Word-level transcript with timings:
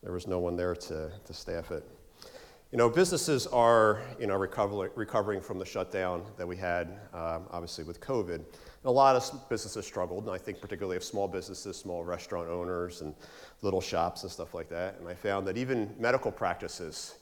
there 0.03 0.13
was 0.13 0.27
no 0.27 0.41
one 0.41 0.57
there 0.57 0.75
to, 0.75 1.13
to 1.25 1.33
staff 1.33 1.71
it. 1.71 1.85
You 2.75 2.79
know, 2.79 2.89
businesses 2.89 3.47
are, 3.47 4.03
you 4.19 4.27
know, 4.27 4.35
recovering, 4.35 4.91
recovering 4.97 5.41
from 5.41 5.61
the 5.61 5.65
shutdown 5.65 6.25
that 6.37 6.45
we 6.45 6.57
had, 6.57 6.89
um, 7.13 7.45
obviously, 7.53 7.85
with 7.85 8.01
COVID. 8.01 8.35
And 8.35 8.45
a 8.85 8.91
lot 8.91 9.15
of 9.15 9.49
businesses 9.49 9.87
struggled, 9.87 10.25
and 10.25 10.35
I 10.35 10.39
think 10.39 10.61
particularly 10.61 10.97
of 10.97 11.05
small 11.05 11.29
businesses, 11.29 11.77
small 11.77 12.03
restaurant 12.03 12.49
owners, 12.49 13.01
and 13.01 13.15
little 13.63 13.81
shops 13.81 14.25
and 14.25 14.33
stuff 14.33 14.55
like 14.55 14.69
that. 14.71 14.99
And 14.99 15.07
I 15.09 15.15
found 15.15 15.47
that 15.47 15.57
even 15.57 15.95
medical 16.01 16.33
practices 16.33 17.15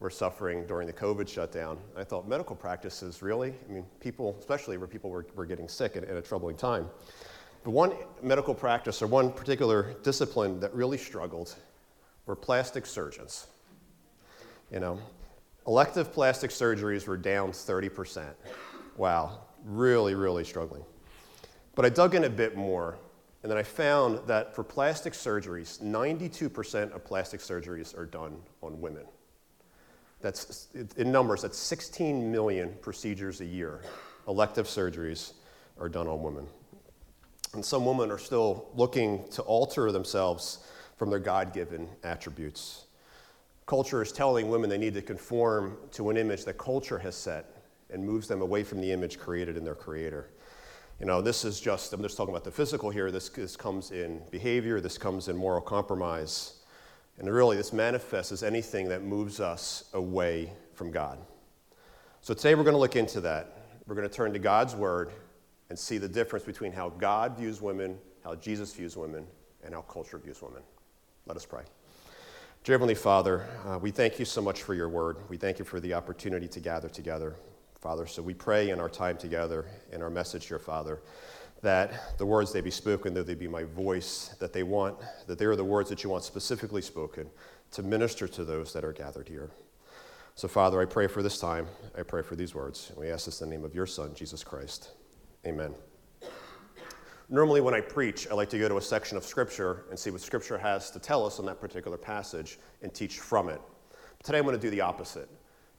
were 0.00 0.10
suffering 0.10 0.66
during 0.66 0.88
the 0.88 0.92
COVID 0.92 1.28
shutdown. 1.28 1.78
I 1.96 2.02
thought, 2.02 2.26
medical 2.26 2.56
practices, 2.56 3.22
really? 3.22 3.54
I 3.68 3.72
mean, 3.72 3.86
people, 4.00 4.34
especially 4.40 4.76
where 4.76 4.88
people 4.88 5.10
were, 5.10 5.24
were 5.36 5.46
getting 5.46 5.68
sick 5.68 5.94
at, 5.94 6.02
in 6.02 6.16
a 6.16 6.20
troubling 6.20 6.56
time. 6.56 6.90
But 7.62 7.70
one 7.70 7.92
medical 8.24 8.54
practice 8.54 9.00
or 9.02 9.06
one 9.06 9.30
particular 9.30 9.94
discipline 10.02 10.58
that 10.58 10.74
really 10.74 10.98
struggled 10.98 11.54
were 12.26 12.34
plastic 12.34 12.86
surgeons. 12.86 13.46
You 14.70 14.80
know, 14.80 14.98
elective 15.66 16.12
plastic 16.12 16.50
surgeries 16.50 17.06
were 17.06 17.16
down 17.16 17.52
30%. 17.52 18.34
Wow, 18.96 19.40
really, 19.64 20.14
really 20.14 20.44
struggling. 20.44 20.84
But 21.74 21.84
I 21.84 21.88
dug 21.90 22.14
in 22.14 22.24
a 22.24 22.30
bit 22.30 22.56
more, 22.56 22.96
and 23.42 23.50
then 23.50 23.58
I 23.58 23.62
found 23.62 24.26
that 24.26 24.54
for 24.54 24.64
plastic 24.64 25.12
surgeries, 25.12 25.80
92% 25.80 26.92
of 26.92 27.04
plastic 27.04 27.40
surgeries 27.40 27.96
are 27.96 28.06
done 28.06 28.38
on 28.62 28.80
women. 28.80 29.04
That's 30.20 30.68
in 30.96 31.12
numbers, 31.12 31.42
that's 31.42 31.58
16 31.58 32.32
million 32.32 32.74
procedures 32.80 33.40
a 33.40 33.44
year. 33.44 33.82
Elective 34.26 34.66
surgeries 34.66 35.34
are 35.78 35.88
done 35.88 36.08
on 36.08 36.22
women. 36.22 36.46
And 37.52 37.64
some 37.64 37.84
women 37.84 38.10
are 38.10 38.18
still 38.18 38.68
looking 38.74 39.28
to 39.30 39.42
alter 39.42 39.92
themselves 39.92 40.66
from 40.96 41.10
their 41.10 41.18
God 41.18 41.52
given 41.52 41.88
attributes. 42.02 42.85
Culture 43.66 44.00
is 44.00 44.12
telling 44.12 44.48
women 44.48 44.70
they 44.70 44.78
need 44.78 44.94
to 44.94 45.02
conform 45.02 45.76
to 45.90 46.08
an 46.10 46.16
image 46.16 46.44
that 46.44 46.56
culture 46.56 46.98
has 46.98 47.16
set 47.16 47.46
and 47.90 48.04
moves 48.04 48.28
them 48.28 48.40
away 48.40 48.62
from 48.62 48.80
the 48.80 48.92
image 48.92 49.18
created 49.18 49.56
in 49.56 49.64
their 49.64 49.74
creator. 49.74 50.30
You 51.00 51.06
know, 51.06 51.20
this 51.20 51.44
is 51.44 51.60
just, 51.60 51.92
I'm 51.92 52.00
just 52.00 52.16
talking 52.16 52.32
about 52.32 52.44
the 52.44 52.50
physical 52.50 52.90
here. 52.90 53.10
This, 53.10 53.28
this 53.28 53.56
comes 53.56 53.90
in 53.90 54.22
behavior, 54.30 54.80
this 54.80 54.96
comes 54.96 55.28
in 55.28 55.36
moral 55.36 55.60
compromise. 55.60 56.60
And 57.18 57.28
really, 57.32 57.56
this 57.56 57.72
manifests 57.72 58.30
as 58.30 58.42
anything 58.42 58.88
that 58.88 59.02
moves 59.02 59.40
us 59.40 59.90
away 59.94 60.52
from 60.74 60.90
God. 60.90 61.18
So 62.20 62.34
today 62.34 62.54
we're 62.54 62.64
going 62.64 62.74
to 62.74 62.80
look 62.80 62.96
into 62.96 63.20
that. 63.22 63.58
We're 63.86 63.94
going 63.94 64.08
to 64.08 64.14
turn 64.14 64.32
to 64.32 64.38
God's 64.38 64.74
Word 64.74 65.10
and 65.70 65.78
see 65.78 65.98
the 65.98 66.08
difference 66.08 66.44
between 66.44 66.72
how 66.72 66.90
God 66.90 67.36
views 67.36 67.60
women, 67.60 67.98
how 68.22 68.36
Jesus 68.36 68.72
views 68.72 68.96
women, 68.96 69.26
and 69.64 69.74
how 69.74 69.82
culture 69.82 70.18
views 70.18 70.40
women. 70.40 70.62
Let 71.26 71.36
us 71.36 71.44
pray. 71.46 71.62
Dear 72.66 72.74
Heavenly 72.74 72.96
Father, 72.96 73.46
uh, 73.64 73.78
we 73.78 73.92
thank 73.92 74.18
you 74.18 74.24
so 74.24 74.42
much 74.42 74.64
for 74.64 74.74
your 74.74 74.88
word. 74.88 75.18
We 75.28 75.36
thank 75.36 75.60
you 75.60 75.64
for 75.64 75.78
the 75.78 75.94
opportunity 75.94 76.48
to 76.48 76.58
gather 76.58 76.88
together, 76.88 77.36
Father. 77.80 78.08
So 78.08 78.22
we 78.22 78.34
pray 78.34 78.70
in 78.70 78.80
our 78.80 78.88
time 78.88 79.16
together, 79.16 79.66
in 79.92 80.02
our 80.02 80.10
message 80.10 80.48
here, 80.48 80.58
Father, 80.58 81.00
that 81.62 82.18
the 82.18 82.26
words 82.26 82.52
they 82.52 82.60
be 82.60 82.72
spoken, 82.72 83.14
that 83.14 83.24
they 83.24 83.36
be 83.36 83.46
my 83.46 83.62
voice, 83.62 84.34
that 84.40 84.52
they 84.52 84.64
want, 84.64 84.96
that 85.28 85.38
they 85.38 85.44
are 85.44 85.54
the 85.54 85.62
words 85.62 85.88
that 85.90 86.02
you 86.02 86.10
want 86.10 86.24
specifically 86.24 86.82
spoken 86.82 87.30
to 87.70 87.84
minister 87.84 88.26
to 88.26 88.44
those 88.44 88.72
that 88.72 88.82
are 88.82 88.92
gathered 88.92 89.28
here. 89.28 89.52
So, 90.34 90.48
Father, 90.48 90.82
I 90.82 90.86
pray 90.86 91.06
for 91.06 91.22
this 91.22 91.38
time. 91.38 91.68
I 91.96 92.02
pray 92.02 92.22
for 92.22 92.34
these 92.34 92.52
words. 92.52 92.90
And 92.90 92.98
we 92.98 93.10
ask 93.12 93.26
this 93.26 93.42
in 93.42 93.48
the 93.48 93.54
name 93.54 93.64
of 93.64 93.76
your 93.76 93.86
Son, 93.86 94.12
Jesus 94.12 94.42
Christ. 94.42 94.90
Amen. 95.46 95.72
Normally, 97.28 97.60
when 97.60 97.74
I 97.74 97.80
preach, 97.80 98.28
I 98.30 98.34
like 98.34 98.50
to 98.50 98.58
go 98.58 98.68
to 98.68 98.76
a 98.76 98.80
section 98.80 99.16
of 99.16 99.24
Scripture 99.24 99.84
and 99.90 99.98
see 99.98 100.10
what 100.10 100.20
Scripture 100.20 100.56
has 100.56 100.92
to 100.92 101.00
tell 101.00 101.26
us 101.26 101.40
on 101.40 101.46
that 101.46 101.60
particular 101.60 101.96
passage 101.96 102.60
and 102.82 102.94
teach 102.94 103.18
from 103.18 103.48
it. 103.48 103.60
But 103.90 104.24
today, 104.24 104.38
I'm 104.38 104.44
going 104.44 104.54
to 104.54 104.62
do 104.62 104.70
the 104.70 104.80
opposite. 104.80 105.28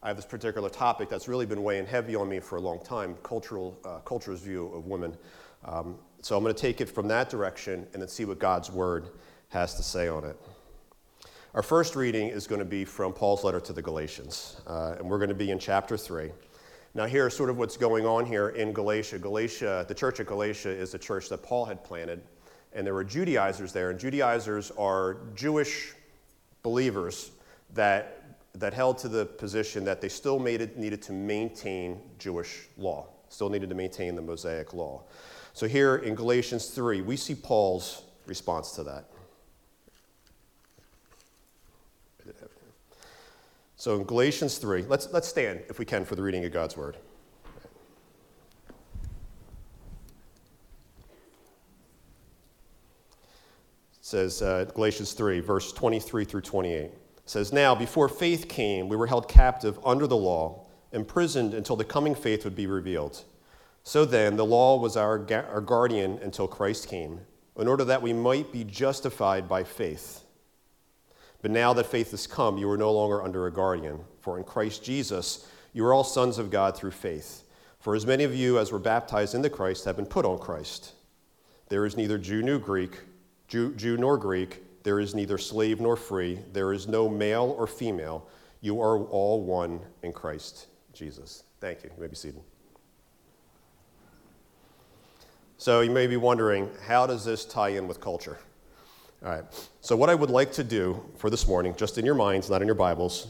I 0.03 0.09
have 0.09 0.18
this 0.18 0.25
particular 0.25 0.69
topic 0.69 1.08
that's 1.08 1.30
really 1.30 1.46
been 1.46 1.63
weighing 1.63 1.85
heavy 1.85 2.16
on 2.16 2.28
me 2.28 2.41
for 2.41 2.58
a 2.58 2.62
long 2.62 2.84
time 2.84 3.16
cultural, 3.24 3.80
uh, 3.85 4.00
culture's 4.00 4.41
view 4.41 4.68
of 4.74 4.88
women. 4.88 5.16
Um, 5.63 5.97
so 6.22 6.35
I'm 6.35 6.44
going 6.44 6.53
to 6.53 6.62
take 6.62 6.81
it 6.81 6.90
from 6.90 7.08
that 7.08 7.30
direction 7.30 7.88
and 7.94 8.02
then 8.02 8.09
see 8.09 8.25
what 8.25 8.40
God's 8.40 8.69
Word 8.69 9.08
has 9.47 9.75
to 9.75 9.84
say 9.84 10.09
on 10.09 10.25
it. 10.25 10.38
Our 11.53 11.64
first 11.64 11.96
reading 11.96 12.28
is 12.28 12.46
going 12.46 12.59
to 12.59 12.66
be 12.66 12.84
from 12.84 13.14
Paul's 13.14 13.46
letter 13.46 13.62
to 13.62 13.72
the 13.72 13.81
Galatians, 13.81 14.59
uh, 14.68 14.96
and 15.00 15.09
we're 15.09 15.18
going 15.18 15.29
to 15.29 15.35
be 15.35 15.52
in 15.52 15.59
chapter 15.59 15.96
3. 15.96 16.29
Now, 16.97 17.06
here's 17.06 17.35
sort 17.35 17.52
of 17.52 17.59
what's 17.59 17.78
going 17.78 18.08
on 18.08 18.25
here 18.25 18.50
in 18.50 18.74
Galatia. 18.74 19.19
Galatia, 19.19 19.85
the 19.88 19.94
church 19.94 20.19
of 20.19 20.25
Galatia 20.25 20.72
is 20.72 20.96
a 20.96 20.97
church 20.97 21.30
that 21.30 21.44
Paul 21.44 21.63
had 21.63 21.84
planted, 21.84 22.24
and 22.74 22.88
there 22.88 22.96
were 22.96 23.03
Judaizers 23.03 23.72
there, 23.72 23.91
and 23.91 24.00
Judaizers 24.00 24.72
are 24.72 25.18
Jewish 25.35 25.94
believers 26.63 27.30
that, 27.75 28.40
that 28.56 28.74
held 28.74 28.97
to 28.97 29.09
the 29.09 29.28
position 29.28 29.84
that 29.84 30.02
they 30.02 30.09
still 30.09 30.44
it, 30.47 30.75
needed 30.75 31.03
to 31.03 31.13
maintain 31.13 32.02
Jewish 32.18 32.66
law, 32.80 33.06
still 33.29 33.52
needed 33.52 33.69
to 33.69 33.75
maintain 33.75 34.16
the 34.16 34.24
Mosaic 34.24 34.74
law. 34.74 35.03
So, 35.53 35.68
here 35.68 35.97
in 35.97 36.16
Galatians 36.16 36.69
3, 36.69 37.02
we 37.02 37.16
see 37.16 37.35
Paul's 37.35 38.02
response 38.25 38.72
to 38.72 38.81
that. 38.85 39.06
So 43.79 43.95
in 43.95 44.05
Galatians 44.05 44.57
3, 44.57 44.85
let's, 44.89 45.07
let's 45.13 45.27
stand, 45.27 45.61
if 45.69 45.77
we 45.77 45.85
can, 45.85 46.03
for 46.03 46.15
the 46.15 46.23
reading 46.23 46.43
of 46.45 46.51
God's 46.51 46.75
word. 46.75 46.97
It 53.93 54.01
says, 54.01 54.41
uh, 54.41 54.66
Galatians 54.73 55.13
3, 55.13 55.41
verse 55.41 55.71
23 55.71 56.25
through 56.25 56.41
28. 56.41 56.89
says, 57.25 57.53
Now, 57.53 57.75
before 57.75 58.09
faith 58.09 58.47
came, 58.49 58.89
we 58.89 58.95
were 58.95 59.05
held 59.05 59.27
captive 59.27 59.77
under 59.85 60.07
the 60.07 60.17
law, 60.17 60.66
imprisoned 60.91 61.53
until 61.53 61.75
the 61.75 61.85
coming 61.85 62.16
faith 62.16 62.45
would 62.45 62.55
be 62.55 62.66
revealed. 62.66 63.23
So 63.83 64.05
then, 64.05 64.37
the 64.37 64.45
law 64.45 64.79
was 64.79 64.97
our, 64.97 65.19
ga- 65.19 65.45
our 65.51 65.61
guardian 65.61 66.17
until 66.23 66.47
Christ 66.47 66.89
came, 66.89 67.19
in 67.55 67.67
order 67.67 67.83
that 67.83 68.01
we 68.01 68.11
might 68.11 68.51
be 68.51 68.63
justified 68.63 69.47
by 69.47 69.63
faith. 69.63 70.23
But 71.47 71.53
now 71.53 71.72
that 71.72 71.85
faith 71.85 72.12
has 72.12 72.28
come, 72.28 72.58
you 72.58 72.70
are 72.70 72.76
no 72.76 72.91
longer 72.91 73.23
under 73.23 73.47
a 73.47 73.53
guardian. 73.53 74.02
For 74.20 74.38
in 74.38 74.44
Christ 74.44 74.84
Jesus, 74.84 75.49
you 75.72 75.85
are 75.85 75.94
all 75.94 76.03
sons 76.03 76.40
of 76.40 76.52
God 76.52 76.76
through 76.76 76.91
faith. 76.91 77.44
For 77.79 77.96
as 77.96 78.05
many 78.05 78.26
of 78.26 78.35
you 78.35 78.59
as 78.59 78.73
were 78.73 78.79
baptized 78.79 79.34
into 79.34 79.49
Christ 79.49 79.85
have 79.85 79.96
been 79.96 80.05
put 80.05 80.26
on 80.26 80.40
Christ. 80.40 80.91
There 81.70 81.85
is 81.85 81.96
neither 81.96 82.17
Jew 82.17 82.41
nor 82.41 82.59
Greek, 82.59 82.99
Jew, 83.47 83.73
Jew 83.76 83.96
nor 83.96 84.17
Greek. 84.17 84.61
There 84.84 84.99
is 84.99 85.16
neither 85.16 85.38
slave 85.38 85.79
nor 85.79 85.96
free. 85.96 86.38
There 86.52 86.73
is 86.73 86.85
no 86.85 87.08
male 87.08 87.55
or 87.58 87.66
female. 87.66 88.28
You 88.59 88.82
are 88.82 89.00
all 89.05 89.41
one 89.41 89.79
in 90.03 90.11
Christ 90.11 90.67
Jesus. 90.91 91.46
Thank 91.61 91.82
you. 91.85 91.91
You 91.96 92.02
may 92.02 92.08
be 92.08 92.16
seated. 92.17 92.41
So 95.58 95.79
you 95.79 95.91
may 95.91 96.08
be 96.08 96.17
wondering, 96.17 96.70
how 96.85 97.08
does 97.08 97.23
this 97.23 97.46
tie 97.46 97.70
in 97.70 97.88
with 97.88 98.02
culture? 98.02 98.38
All 99.25 99.31
right. 99.31 99.43
So, 99.81 99.96
what 99.96 100.11
I 100.11 100.16
would 100.16 100.29
like 100.29 100.52
to 100.53 100.64
do 100.64 101.03
for 101.17 101.31
this 101.31 101.47
morning, 101.47 101.73
just 101.75 101.97
in 101.97 102.05
your 102.05 102.14
minds, 102.14 102.52
not 102.52 102.61
in 102.61 102.67
your 102.67 102.75
Bibles, 102.75 103.28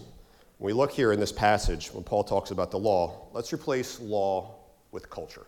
when 0.58 0.68
we 0.68 0.74
look 0.74 0.92
here 0.92 1.14
in 1.14 1.20
this 1.20 1.32
passage, 1.32 1.94
when 1.94 2.04
Paul 2.04 2.26
talks 2.26 2.52
about 2.52 2.72
the 2.72 2.80
law, 2.80 3.30
let's 3.32 3.54
replace 3.54 4.00
law 4.02 4.56
with 4.92 5.10
culture. 5.10 5.48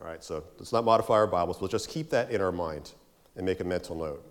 All 0.00 0.06
right. 0.06 0.22
So, 0.22 0.44
let's 0.58 0.74
not 0.74 0.84
modify 0.84 1.14
our 1.14 1.26
Bibles, 1.26 1.58
but 1.58 1.70
just 1.70 1.88
keep 1.88 2.10
that 2.10 2.30
in 2.30 2.42
our 2.42 2.52
mind 2.52 2.92
and 3.34 3.46
make 3.46 3.60
a 3.60 3.64
mental 3.64 3.96
note. 3.96 4.22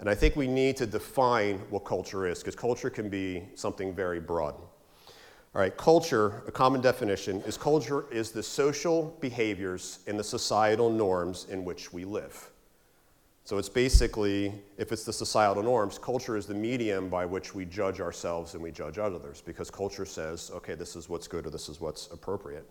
And 0.00 0.10
I 0.10 0.14
think 0.14 0.36
we 0.36 0.46
need 0.46 0.76
to 0.76 0.86
define 0.86 1.58
what 1.70 1.86
culture 1.86 2.26
is, 2.26 2.40
because 2.40 2.54
culture 2.54 2.90
can 2.90 3.08
be 3.08 3.44
something 3.54 3.94
very 3.94 4.20
broad. 4.20 4.54
All 4.54 5.60
right, 5.60 5.74
culture, 5.74 6.42
a 6.46 6.52
common 6.52 6.82
definition, 6.82 7.40
is 7.42 7.56
culture 7.56 8.04
is 8.10 8.32
the 8.32 8.42
social 8.42 9.16
behaviors 9.22 10.00
and 10.06 10.18
the 10.18 10.24
societal 10.24 10.90
norms 10.90 11.46
in 11.48 11.64
which 11.64 11.90
we 11.90 12.04
live. 12.04 12.51
So 13.44 13.58
it's 13.58 13.68
basically, 13.68 14.52
if 14.78 14.92
it's 14.92 15.04
the 15.04 15.12
societal 15.12 15.64
norms, 15.64 15.98
culture 15.98 16.36
is 16.36 16.46
the 16.46 16.54
medium 16.54 17.08
by 17.08 17.26
which 17.26 17.54
we 17.54 17.64
judge 17.64 18.00
ourselves 18.00 18.54
and 18.54 18.62
we 18.62 18.70
judge 18.70 18.98
others, 18.98 19.42
because 19.44 19.68
culture 19.68 20.06
says, 20.06 20.52
okay, 20.54 20.74
this 20.76 20.94
is 20.94 21.08
what's 21.08 21.26
good 21.26 21.46
or 21.46 21.50
this 21.50 21.68
is 21.68 21.80
what's 21.80 22.06
appropriate. 22.12 22.64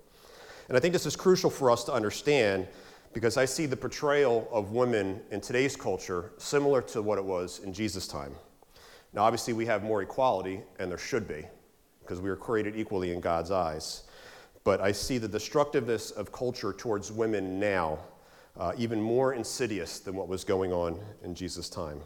And 0.69 0.77
I 0.77 0.79
think 0.79 0.93
this 0.93 1.05
is 1.05 1.17
crucial 1.17 1.49
for 1.49 1.69
us 1.69 1.83
to 1.85 1.93
understand 1.93 2.67
because 3.13 3.35
I 3.35 3.43
see 3.43 3.65
the 3.65 3.75
portrayal 3.75 4.47
of 4.49 4.71
women 4.71 5.19
in 5.31 5.41
today's 5.41 5.75
culture 5.75 6.31
similar 6.37 6.81
to 6.83 7.01
what 7.01 7.17
it 7.17 7.25
was 7.25 7.59
in 7.59 7.73
Jesus' 7.73 8.07
time. 8.07 8.33
Now, 9.11 9.23
obviously, 9.23 9.51
we 9.51 9.65
have 9.65 9.83
more 9.83 10.01
equality, 10.01 10.61
and 10.79 10.89
there 10.89 10.97
should 10.97 11.27
be 11.27 11.43
because 11.99 12.21
we 12.21 12.29
are 12.29 12.37
created 12.37 12.77
equally 12.77 13.11
in 13.11 13.19
God's 13.19 13.51
eyes. 13.51 14.03
But 14.63 14.79
I 14.79 14.93
see 14.93 15.17
the 15.17 15.27
destructiveness 15.27 16.11
of 16.11 16.31
culture 16.31 16.71
towards 16.71 17.11
women 17.11 17.59
now 17.59 17.99
uh, 18.57 18.73
even 18.77 19.01
more 19.01 19.33
insidious 19.33 19.99
than 19.99 20.15
what 20.15 20.27
was 20.27 20.43
going 20.43 20.71
on 20.71 20.99
in 21.23 21.33
Jesus' 21.33 21.69
time. 21.69 21.99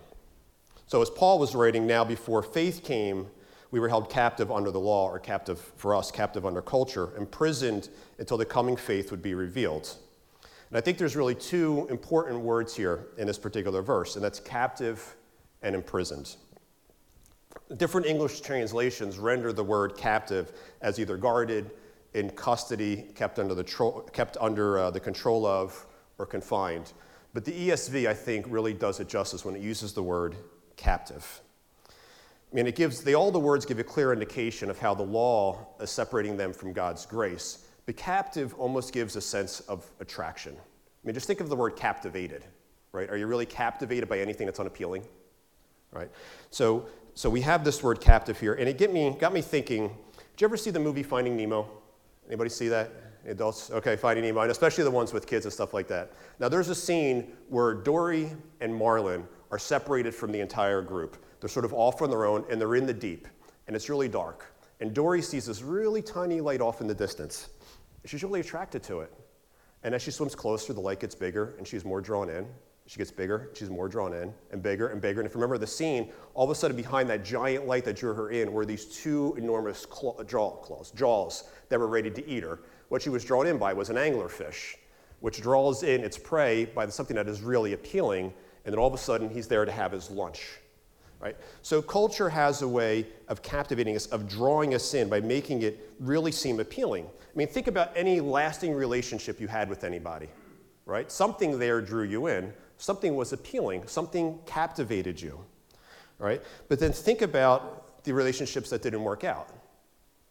So, 0.87 1.01
as 1.01 1.09
Paul 1.09 1.39
was 1.39 1.55
writing, 1.55 1.87
now 1.87 2.03
before 2.03 2.43
faith 2.43 2.83
came, 2.83 3.27
we 3.71 3.79
were 3.79 3.89
held 3.89 4.09
captive 4.09 4.51
under 4.51 4.71
the 4.71 4.79
law, 4.79 5.09
or 5.09 5.19
captive 5.19 5.59
for 5.75 5.95
us, 5.95 6.11
captive 6.11 6.45
under 6.45 6.61
culture, 6.61 7.15
imprisoned 7.17 7.89
until 8.19 8.37
the 8.37 8.45
coming 8.45 8.77
faith 8.77 9.11
would 9.11 9.21
be 9.21 9.33
revealed. 9.33 9.95
And 10.69 10.77
I 10.77 10.81
think 10.81 10.97
there's 10.97 11.15
really 11.15 11.35
two 11.35 11.87
important 11.89 12.39
words 12.39 12.75
here 12.75 13.07
in 13.17 13.27
this 13.27 13.37
particular 13.37 13.81
verse, 13.81 14.15
and 14.15 14.23
that's 14.23 14.39
captive 14.39 15.15
and 15.61 15.75
imprisoned. 15.75 16.35
Different 17.77 18.05
English 18.05 18.41
translations 18.41 19.17
render 19.17 19.51
the 19.51 19.63
word 19.63 19.97
captive 19.97 20.53
as 20.81 20.99
either 20.99 21.17
guarded, 21.17 21.71
in 22.13 22.29
custody, 22.29 23.07
kept 23.13 23.39
under 23.39 23.53
the, 23.53 23.63
tro- 23.63 24.01
kept 24.13 24.37
under, 24.39 24.79
uh, 24.79 24.91
the 24.91 24.99
control 24.99 25.45
of, 25.45 25.85
or 26.17 26.25
confined. 26.25 26.93
But 27.33 27.45
the 27.45 27.51
ESV, 27.51 28.07
I 28.07 28.13
think, 28.13 28.45
really 28.49 28.73
does 28.73 28.99
it 28.99 29.07
justice 29.07 29.43
when 29.43 29.55
it 29.55 29.61
uses 29.61 29.93
the 29.93 30.03
word 30.03 30.35
captive. 30.77 31.41
I 31.89 32.55
mean, 32.55 32.67
it 32.67 32.75
gives, 32.75 33.01
they, 33.01 33.13
all 33.13 33.31
the 33.31 33.39
words 33.39 33.65
give 33.65 33.79
a 33.79 33.83
clear 33.83 34.13
indication 34.13 34.69
of 34.69 34.79
how 34.79 34.93
the 34.93 35.03
law 35.03 35.67
is 35.81 35.89
separating 35.89 36.37
them 36.37 36.53
from 36.53 36.71
God's 36.71 37.05
grace. 37.05 37.65
But 37.85 37.97
captive 37.97 38.53
almost 38.55 38.93
gives 38.93 39.15
a 39.15 39.21
sense 39.21 39.59
of 39.61 39.85
attraction. 39.99 40.55
I 40.55 41.07
mean, 41.07 41.13
just 41.13 41.27
think 41.27 41.41
of 41.41 41.49
the 41.49 41.55
word 41.55 41.75
captivated, 41.75 42.45
right? 42.91 43.09
Are 43.09 43.17
you 43.17 43.27
really 43.27 43.45
captivated 43.45 44.07
by 44.07 44.19
anything 44.19 44.45
that's 44.45 44.59
unappealing? 44.59 45.03
Right? 45.91 46.09
So 46.49 46.87
so 47.17 47.29
we 47.29 47.39
have 47.41 47.63
this 47.63 47.81
word 47.81 48.01
captive 48.01 48.37
here, 48.41 48.55
and 48.55 48.67
it 48.67 48.77
get 48.77 48.91
me, 48.91 49.15
got 49.17 49.31
me 49.31 49.41
thinking. 49.41 49.87
Did 49.87 50.41
you 50.41 50.45
ever 50.45 50.57
see 50.57 50.69
the 50.69 50.81
movie 50.81 51.01
Finding 51.01 51.37
Nemo? 51.37 51.65
Anybody 52.27 52.49
see 52.49 52.67
that? 52.67 52.91
Adults? 53.27 53.71
Okay, 53.71 53.95
Finding 53.95 54.25
Nemo, 54.25 54.41
and 54.41 54.51
especially 54.51 54.83
the 54.83 54.91
ones 54.91 55.13
with 55.13 55.27
kids 55.27 55.45
and 55.45 55.53
stuff 55.53 55.73
like 55.73 55.87
that. 55.87 56.13
Now, 56.39 56.49
there's 56.49 56.69
a 56.69 56.75
scene 56.75 57.33
where 57.49 57.73
Dory 57.73 58.31
and 58.61 58.73
Marlin 58.73 59.27
are 59.51 59.59
separated 59.59 60.13
from 60.13 60.31
the 60.31 60.39
entire 60.39 60.81
group. 60.81 61.17
They're 61.39 61.49
sort 61.49 61.65
of 61.65 61.73
off 61.73 62.01
on 62.01 62.09
their 62.09 62.25
own, 62.25 62.45
and 62.49 62.59
they're 62.59 62.75
in 62.75 62.85
the 62.85 62.93
deep, 62.93 63.27
and 63.67 63.75
it's 63.75 63.89
really 63.89 64.07
dark. 64.07 64.45
And 64.79 64.93
Dory 64.93 65.21
sees 65.21 65.45
this 65.45 65.61
really 65.61 66.01
tiny 66.01 66.41
light 66.41 66.61
off 66.61 66.81
in 66.81 66.87
the 66.87 66.95
distance. 66.95 67.49
She's 68.05 68.23
really 68.23 68.41
attracted 68.41 68.83
to 68.83 69.01
it. 69.01 69.13
And 69.83 69.93
as 69.95 70.01
she 70.01 70.11
swims 70.11 70.35
closer, 70.35 70.73
the 70.73 70.81
light 70.81 70.99
gets 70.99 71.15
bigger, 71.15 71.55
and 71.57 71.67
she's 71.67 71.85
more 71.85 72.01
drawn 72.01 72.29
in. 72.29 72.47
She 72.87 72.97
gets 72.99 73.09
bigger, 73.09 73.49
she's 73.55 73.71
more 73.71 73.87
drawn 73.87 74.13
in, 74.13 74.31
and 74.51 74.61
bigger 74.61 74.89
and 74.89 75.01
bigger. 75.01 75.19
And 75.19 75.27
if 75.27 75.33
you 75.33 75.39
remember 75.39 75.57
the 75.57 75.65
scene, 75.65 76.11
all 76.35 76.43
of 76.43 76.51
a 76.51 76.55
sudden 76.55 76.77
behind 76.77 77.09
that 77.09 77.25
giant 77.25 77.65
light 77.65 77.83
that 77.85 77.95
drew 77.95 78.13
her 78.13 78.29
in 78.29 78.51
were 78.53 78.63
these 78.63 78.85
two 78.85 79.33
enormous 79.39 79.87
claw, 79.87 80.21
jaw, 80.23 80.51
claws, 80.57 80.91
jaws 80.91 81.45
that 81.69 81.79
were 81.79 81.87
ready 81.87 82.11
to 82.11 82.27
eat 82.29 82.43
her. 82.43 82.59
What 82.89 83.01
she 83.01 83.09
was 83.09 83.23
drawn 83.23 83.47
in 83.47 83.57
by 83.57 83.73
was 83.73 83.89
an 83.89 83.95
anglerfish, 83.95 84.75
which 85.19 85.41
draws 85.41 85.83
in 85.83 86.03
its 86.03 86.17
prey 86.17 86.65
by 86.65 86.87
something 86.87 87.15
that 87.15 87.27
is 87.27 87.41
really 87.41 87.73
appealing, 87.73 88.33
and 88.65 88.73
then 88.73 88.79
all 88.79 88.87
of 88.87 88.93
a 88.93 88.97
sudden 88.97 89.29
he's 89.29 89.47
there 89.47 89.65
to 89.65 89.71
have 89.71 89.91
his 89.91 90.09
lunch. 90.09 90.59
Right? 91.19 91.37
So 91.61 91.81
culture 91.81 92.29
has 92.29 92.61
a 92.61 92.67
way 92.67 93.07
of 93.29 93.41
captivating 93.41 93.95
us, 93.95 94.05
of 94.07 94.27
drawing 94.27 94.75
us 94.75 94.93
in 94.93 95.09
by 95.09 95.21
making 95.21 95.63
it 95.63 95.91
really 95.99 96.31
seem 96.31 96.59
appealing. 96.59 97.05
I 97.05 97.37
mean, 97.37 97.47
think 97.47 97.67
about 97.67 97.91
any 97.95 98.19
lasting 98.19 98.73
relationship 98.73 99.39
you 99.39 99.47
had 99.47 99.69
with 99.69 99.83
anybody, 99.83 100.27
right? 100.85 101.11
Something 101.11 101.57
there 101.57 101.81
drew 101.81 102.03
you 102.03 102.27
in 102.27 102.53
something 102.77 103.15
was 103.15 103.33
appealing, 103.33 103.87
something 103.87 104.39
captivated 104.45 105.21
you, 105.21 105.39
right? 106.19 106.41
But 106.67 106.79
then 106.79 106.91
think 106.91 107.21
about 107.21 108.03
the 108.03 108.13
relationships 108.13 108.69
that 108.69 108.81
didn't 108.81 109.03
work 109.03 109.23
out, 109.23 109.49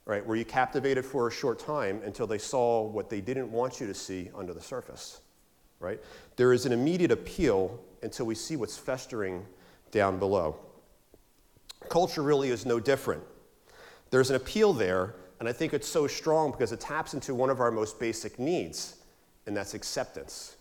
right? 0.07 0.25
Were 0.25 0.37
you 0.37 0.45
captivated 0.45 1.05
for 1.05 1.29
a 1.29 1.31
short 1.31 1.59
time 1.59 2.01
until 2.05 2.27
they 2.27 2.39
saw 2.39 2.83
what 2.83 3.09
they 3.09 3.21
didn't 3.21 3.51
want 3.51 3.81
you 3.81 3.87
to 3.87 3.95
see 3.95 4.31
under 4.35 4.53
the 4.53 4.61
surface, 4.61 5.21
right? 5.81 6.01
There 6.37 6.53
is 6.53 6.67
an 6.67 6.73
immediate 6.73 7.11
appeal 7.11 7.81
until 8.03 8.27
we 8.27 8.35
see 8.35 8.57
what's 8.57 8.77
festering 8.77 9.45
down 9.91 10.19
below. 10.19 10.57
Culture 11.89 12.23
really 12.23 12.51
is 12.51 12.67
no 12.67 12.81
different. 12.81 13.23
There's 14.11 14.31
an 14.31 14.37
appeal 14.37 14.73
there, 14.73 15.15
and 15.41 15.49
I 15.49 15.53
think 15.53 15.73
it's 15.75 15.89
so 15.89 16.07
strong 16.07 16.51
because 16.51 16.73
it 16.73 16.81
taps 16.81 17.15
into 17.15 17.35
one 17.35 17.51
of 17.51 17.61
our 17.61 17.71
most 17.71 17.99
basic 17.99 18.39
needs, 18.39 18.97
and 19.47 19.57
that's 19.57 19.75
acceptance. 19.75 20.57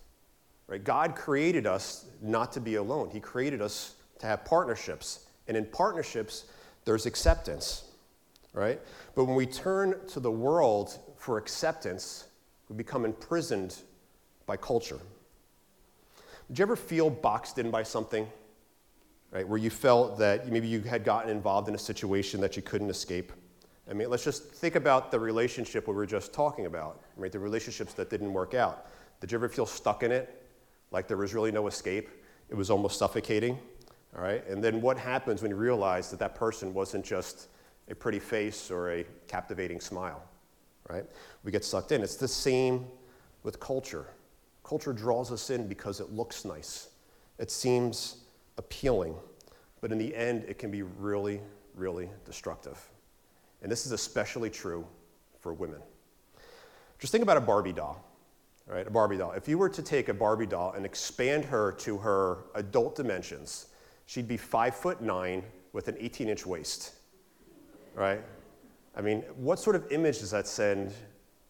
Right? 0.68 0.84
God 0.84 1.16
created 1.16 1.68
us 1.68 2.06
not 2.22 2.54
to 2.54 2.60
be 2.60 2.76
alone. 2.76 3.10
He 3.12 3.20
created 3.20 3.62
us 3.62 3.96
to 4.20 4.28
have 4.28 4.46
partnerships. 4.46 5.26
And 5.48 5.58
in 5.58 5.66
partnerships, 5.66 6.46
there's 6.86 7.06
acceptance, 7.06 7.84
right? 8.54 8.80
But 9.16 9.26
when 9.26 9.36
we 9.36 9.46
turn 9.46 9.96
to 10.10 10.20
the 10.20 10.32
world 10.32 10.98
for 11.18 11.38
acceptance, 11.38 12.28
we 12.70 12.76
become 12.76 13.06
imprisoned 13.06 13.76
by 14.46 14.58
culture. 14.58 15.00
Did 16.48 16.60
you 16.60 16.64
ever 16.64 16.76
feel 16.76 17.10
boxed 17.10 17.58
in 17.58 17.72
by 17.72 17.84
something, 17.84 18.28
right? 19.32 19.48
Where 19.48 19.58
you 19.58 19.70
felt 19.70 20.18
that 20.20 20.50
maybe 20.50 20.68
you 20.68 20.82
had 20.82 21.04
gotten 21.04 21.30
involved 21.30 21.68
in 21.68 21.76
a 21.76 21.80
situation 21.80 22.42
that 22.42 22.56
you 22.56 22.62
couldn't 22.62 22.90
escape? 22.90 23.32
I 23.90 23.94
mean, 23.94 24.10
let's 24.10 24.24
just 24.24 24.44
think 24.44 24.76
about 24.76 25.12
the 25.12 25.20
relationship 25.20 25.88
we 25.88 25.94
were 25.94 26.06
just 26.06 26.34
talking 26.34 26.66
about, 26.66 27.02
right? 27.18 27.32
The 27.32 27.40
relationships 27.40 27.94
that 27.96 28.10
didn't 28.10 28.32
work 28.32 28.54
out. 28.54 28.88
Did 29.20 29.32
you 29.32 29.38
ever 29.38 29.50
feel 29.50 29.66
stuck 29.66 30.04
in 30.04 30.12
it? 30.12 30.44
like 30.94 31.08
there 31.08 31.18
was 31.18 31.34
really 31.34 31.52
no 31.52 31.68
escape. 31.68 32.10
It 32.50 32.56
was 32.56 32.70
almost 32.70 32.98
suffocating. 32.98 33.60
All 34.16 34.24
right? 34.24 34.48
And 34.48 34.64
then 34.64 34.80
what 34.80 34.98
happens 34.98 35.42
when 35.42 35.52
you 35.52 35.58
realize 35.58 36.10
that 36.12 36.20
that 36.20 36.36
person 36.36 36.74
wasn't 36.74 37.04
just 37.04 37.48
a 37.90 37.96
pretty 37.96 38.20
face 38.20 38.72
or 38.72 38.92
a 38.92 39.06
captivating 39.28 39.80
smile? 39.80 40.24
Right? 40.90 41.06
We 41.44 41.52
get 41.52 41.64
sucked 41.64 41.92
in. 41.92 42.02
It's 42.02 42.16
the 42.16 42.28
same 42.28 42.86
with 43.44 43.60
culture. 43.60 44.08
Culture 44.64 44.94
draws 44.94 45.32
us 45.32 45.50
in 45.50 45.68
because 45.68 46.00
it 46.00 46.12
looks 46.12 46.46
nice, 46.46 46.90
it 47.38 47.52
seems 47.52 48.24
appealing, 48.58 49.16
but 49.82 49.92
in 49.92 49.98
the 49.98 50.16
end, 50.16 50.46
it 50.48 50.58
can 50.58 50.72
be 50.72 50.84
really, 50.84 51.42
really 51.76 52.10
destructive. 52.26 52.80
And 53.62 53.72
this 53.72 53.86
is 53.86 53.92
especially 53.92 54.50
true 54.50 54.86
for 55.40 55.54
women. 55.54 55.82
Just 57.00 57.12
think 57.12 57.24
about 57.24 57.38
a 57.38 57.42
Barbie 57.42 57.74
doll 57.74 58.06
right? 58.68 58.88
A 58.88 58.92
Barbie 58.92 59.18
doll. 59.18 59.32
If 59.32 59.48
you 59.48 59.58
were 59.58 59.70
to 59.70 59.82
take 59.82 60.10
a 60.10 60.14
Barbie 60.14 60.46
doll 60.46 60.74
and 60.74 60.86
expand 60.86 61.46
her 61.46 61.72
to 61.74 61.98
her 61.98 62.46
adult 62.56 62.96
dimensions, 62.96 63.68
she'd 64.06 64.28
be 64.28 64.38
five 64.38 64.76
foot 64.76 65.02
nine 65.02 65.44
with 65.74 65.88
an 65.88 65.96
18 66.00 66.30
inch 66.30 66.46
waist, 66.46 66.94
right? 67.96 68.22
I 68.96 69.02
mean, 69.02 69.22
what 69.36 69.60
sort 69.60 69.76
of 69.76 69.92
image 69.92 70.20
does 70.20 70.32
that 70.32 70.48
send 70.48 70.94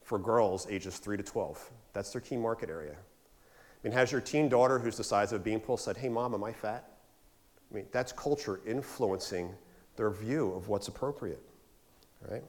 for 0.04 0.18
girls 0.18 0.68
ages 0.70 0.98
3 0.98 1.18
to 1.18 1.24
12? 1.24 1.72
That's 1.94 2.12
their 2.12 2.22
key 2.22 2.38
market 2.38 2.70
area. 2.70 2.94
I 2.94 3.88
mean, 3.88 3.94
has 3.94 4.12
your 4.12 4.22
teen 4.22 4.48
daughter 4.48 4.80
who's 4.80 4.98
the 4.98 5.04
size 5.04 5.34
of 5.34 5.42
a 5.42 5.44
beanpole 5.44 5.78
said, 5.78 5.98
Hey, 5.98 6.10
mom, 6.10 6.34
am 6.34 6.44
I 6.44 6.54
fat? 6.54 6.90
I 7.70 7.76
mean, 7.76 7.86
that's 7.92 8.12
culture 8.12 8.62
influencing 8.66 9.54
their 9.96 10.10
view 10.10 10.54
of 10.54 10.70
what's 10.70 10.88
appropriate, 10.88 11.42
right? 12.30 12.44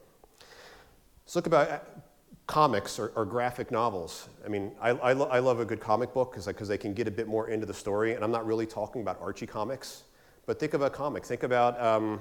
Let's 1.24 1.34
look 1.34 1.46
about 1.46 2.02
comics 2.46 2.98
or, 2.98 3.12
or, 3.16 3.24
graphic 3.24 3.70
novels. 3.70 4.28
I 4.44 4.48
mean, 4.48 4.72
I, 4.80 4.90
I, 4.90 5.12
lo- 5.14 5.28
I 5.30 5.38
love 5.38 5.60
a 5.60 5.64
good 5.64 5.80
comic 5.80 6.12
book 6.12 6.32
because 6.34 6.68
they 6.68 6.76
can 6.76 6.92
get 6.92 7.08
a 7.08 7.10
bit 7.10 7.26
more 7.26 7.48
into 7.48 7.64
the 7.64 7.72
story, 7.72 8.14
and 8.14 8.22
I'm 8.22 8.30
not 8.30 8.44
really 8.44 8.66
talking 8.66 9.00
about 9.00 9.18
Archie 9.20 9.46
comics, 9.46 10.02
but 10.44 10.60
think 10.60 10.74
about 10.74 10.92
comics. 10.92 11.26
Think 11.26 11.42
about 11.42 11.80
um, 11.80 12.20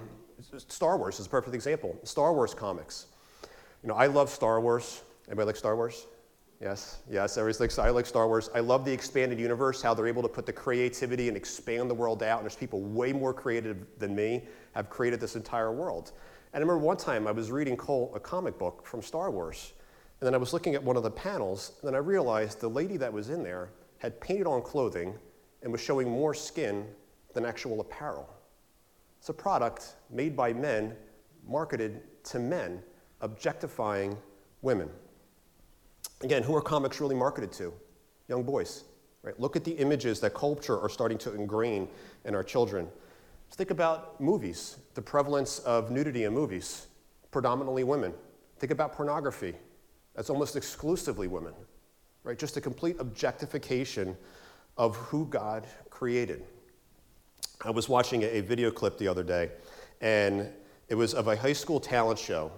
Star 0.67 0.97
Wars 0.97 1.19
is 1.19 1.25
a 1.25 1.29
perfect 1.29 1.55
example. 1.55 1.97
Star 2.03 2.33
Wars 2.33 2.53
comics. 2.53 3.07
You 3.81 3.89
know, 3.89 3.95
I 3.95 4.07
love 4.07 4.29
Star 4.29 4.61
Wars. 4.61 5.01
Anybody 5.27 5.47
like 5.47 5.55
Star 5.55 5.75
Wars? 5.75 6.07
Yes, 6.61 6.99
yes, 7.09 7.37
everybody's 7.37 7.77
like, 7.77 7.85
I 7.85 7.89
like 7.89 8.05
Star 8.05 8.27
Wars. 8.27 8.49
I 8.55 8.61
love 8.61 8.85
the 8.85 8.91
expanded 8.93 9.37
universe, 9.37 9.81
how 9.81 9.93
they're 9.93 10.07
able 10.07 10.21
to 10.21 10.29
put 10.29 10.45
the 10.45 10.53
creativity 10.53 11.27
and 11.27 11.35
expand 11.35 11.89
the 11.89 11.93
world 11.93 12.23
out. 12.23 12.39
And 12.39 12.45
there's 12.45 12.55
people 12.55 12.81
way 12.81 13.11
more 13.11 13.33
creative 13.33 13.85
than 13.99 14.15
me 14.15 14.43
have 14.73 14.89
created 14.89 15.19
this 15.19 15.35
entire 15.35 15.73
world. 15.73 16.13
And 16.53 16.61
I 16.61 16.65
remember 16.65 16.85
one 16.85 16.97
time 16.97 17.27
I 17.27 17.31
was 17.31 17.51
reading 17.51 17.75
Cole 17.75 18.13
a 18.15 18.19
comic 18.19 18.57
book 18.57 18.85
from 18.85 19.01
Star 19.01 19.29
Wars, 19.29 19.73
and 20.21 20.27
then 20.27 20.33
I 20.33 20.37
was 20.37 20.53
looking 20.53 20.73
at 20.75 20.81
one 20.81 20.95
of 20.95 21.03
the 21.03 21.11
panels, 21.11 21.73
and 21.81 21.87
then 21.87 21.95
I 21.95 21.97
realized 21.97 22.61
the 22.61 22.69
lady 22.69 22.95
that 22.95 23.11
was 23.11 23.29
in 23.29 23.43
there 23.43 23.71
had 23.97 24.21
painted 24.21 24.47
on 24.47 24.61
clothing 24.61 25.15
and 25.63 25.71
was 25.71 25.81
showing 25.81 26.09
more 26.09 26.33
skin 26.33 26.85
than 27.33 27.45
actual 27.45 27.81
apparel. 27.81 28.29
It's 29.23 29.29
a 29.29 29.33
product 29.33 29.93
made 30.09 30.35
by 30.35 30.51
men, 30.51 30.97
marketed 31.47 32.01
to 32.25 32.39
men, 32.39 32.83
objectifying 33.21 34.17
women. 34.61 34.89
Again, 36.23 36.43
who 36.43 36.53
are 36.57 36.61
comics 36.61 36.99
really 36.99 37.15
marketed 37.15 37.49
to? 37.53 37.71
Young 38.27 38.43
boys. 38.43 38.83
Right? 39.21 39.39
Look 39.39 39.55
at 39.55 39.63
the 39.63 39.71
images 39.71 40.19
that 40.19 40.33
culture 40.33 40.77
are 40.77 40.89
starting 40.89 41.17
to 41.19 41.33
ingrain 41.33 41.87
in 42.25 42.35
our 42.35 42.43
children. 42.43 42.89
Let's 43.47 43.55
think 43.55 43.71
about 43.71 44.19
movies, 44.19 44.75
the 44.93 45.01
prevalence 45.01 45.59
of 45.59 45.89
nudity 45.89 46.25
in 46.25 46.33
movies, 46.33 46.87
predominantly 47.31 47.85
women. 47.85 48.13
Think 48.59 48.73
about 48.73 48.91
pornography. 48.91 49.55
That's 50.17 50.29
almost 50.29 50.57
exclusively 50.57 51.29
women. 51.29 51.53
Right? 52.25 52.37
Just 52.37 52.57
a 52.57 52.61
complete 52.61 52.97
objectification 52.99 54.17
of 54.75 54.97
who 54.97 55.27
God 55.27 55.65
created. 55.89 56.43
I 57.65 57.69
was 57.69 57.87
watching 57.87 58.23
a 58.23 58.41
video 58.41 58.71
clip 58.71 58.97
the 58.97 59.07
other 59.07 59.23
day, 59.23 59.51
and 60.01 60.49
it 60.89 60.95
was 60.95 61.13
of 61.13 61.29
a 61.29 61.35
high 61.35 61.53
school 61.53 61.79
talent 61.79 62.19
show. 62.19 62.51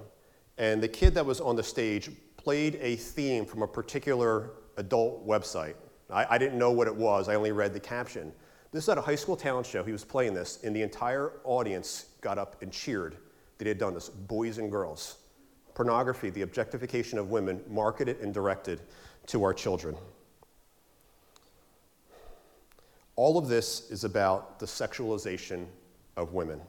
And 0.57 0.81
the 0.81 0.87
kid 0.87 1.13
that 1.13 1.23
was 1.23 1.39
on 1.39 1.55
the 1.55 1.61
stage 1.61 2.09
played 2.37 2.79
a 2.81 2.95
theme 2.95 3.45
from 3.45 3.61
a 3.61 3.67
particular 3.67 4.51
adult 4.77 5.27
website. 5.27 5.75
I, 6.09 6.25
I, 6.31 6.37
didn't 6.39 6.57
know 6.57 6.71
what 6.71 6.87
it 6.87 6.95
was, 6.95 7.29
I 7.29 7.35
only 7.35 7.51
read 7.51 7.73
the 7.73 7.79
caption. 7.79 8.31
This 8.71 8.83
is 8.83 8.89
at 8.89 8.97
a 8.97 9.01
high 9.01 9.15
school 9.15 9.35
talent 9.35 9.67
show. 9.67 9.83
He 9.83 9.91
was 9.91 10.03
playing 10.03 10.33
this, 10.33 10.63
and 10.63 10.75
the 10.75 10.81
entire 10.81 11.33
audience 11.43 12.07
got 12.21 12.39
up 12.39 12.61
and 12.63 12.71
cheered 12.71 13.17
that 13.57 13.65
he 13.65 13.69
had 13.69 13.77
done 13.77 13.93
this 13.93 14.09
boys 14.09 14.57
and 14.57 14.71
girls. 14.71 15.17
Pornography, 15.75 16.31
the 16.31 16.41
objectification 16.41 17.19
of 17.19 17.29
women, 17.29 17.61
marketed 17.69 18.21
and 18.21 18.33
directed 18.33 18.81
to 19.27 19.43
our 19.43 19.53
children. 19.53 19.95
All 23.15 23.37
of 23.37 23.47
this 23.47 23.89
is 23.89 24.03
about 24.03 24.59
the 24.59 24.65
sexualization 24.65 25.65
of 26.17 26.33
women. 26.33 26.59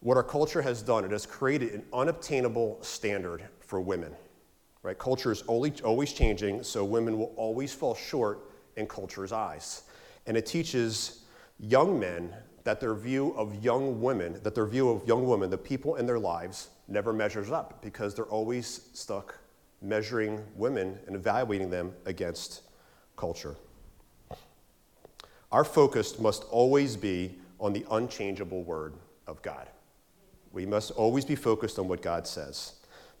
What 0.00 0.16
our 0.16 0.22
culture 0.22 0.62
has 0.62 0.82
done, 0.82 1.04
it 1.04 1.10
has 1.10 1.26
created 1.26 1.74
an 1.74 1.84
unobtainable 1.92 2.78
standard 2.82 3.42
for 3.60 3.80
women. 3.80 4.14
Right? 4.82 4.98
Culture 4.98 5.32
is 5.32 5.42
always, 5.42 6.12
changing, 6.12 6.62
so 6.62 6.84
women 6.84 7.18
will 7.18 7.32
always 7.36 7.74
fall 7.74 7.94
short 7.94 8.50
in 8.76 8.86
culture's 8.86 9.32
eyes. 9.32 9.82
And 10.26 10.36
it 10.36 10.46
teaches 10.46 11.24
young 11.58 11.98
men 11.98 12.32
that 12.62 12.80
their 12.80 12.94
view 12.94 13.32
of 13.36 13.64
young 13.64 14.00
women, 14.00 14.38
that 14.42 14.54
their 14.54 14.66
view 14.66 14.90
of 14.90 15.06
young 15.06 15.26
women, 15.26 15.50
the 15.50 15.58
people 15.58 15.96
in 15.96 16.06
their 16.06 16.18
lives, 16.18 16.68
never 16.88 17.12
measures 17.12 17.50
up 17.50 17.82
because 17.82 18.14
they're 18.14 18.24
always 18.26 18.88
stuck 18.92 19.36
measuring 19.82 20.40
women 20.54 20.98
and 21.06 21.16
evaluating 21.16 21.70
them 21.70 21.92
against 22.06 22.62
culture. 23.16 23.56
Our 25.52 25.64
focus 25.64 26.18
must 26.18 26.44
always 26.44 26.96
be 26.96 27.38
on 27.60 27.72
the 27.72 27.84
unchangeable 27.90 28.62
word 28.62 28.94
of 29.26 29.40
God. 29.42 29.68
We 30.52 30.66
must 30.66 30.90
always 30.92 31.24
be 31.24 31.36
focused 31.36 31.78
on 31.78 31.88
what 31.88 32.02
God 32.02 32.26
says. 32.26 32.74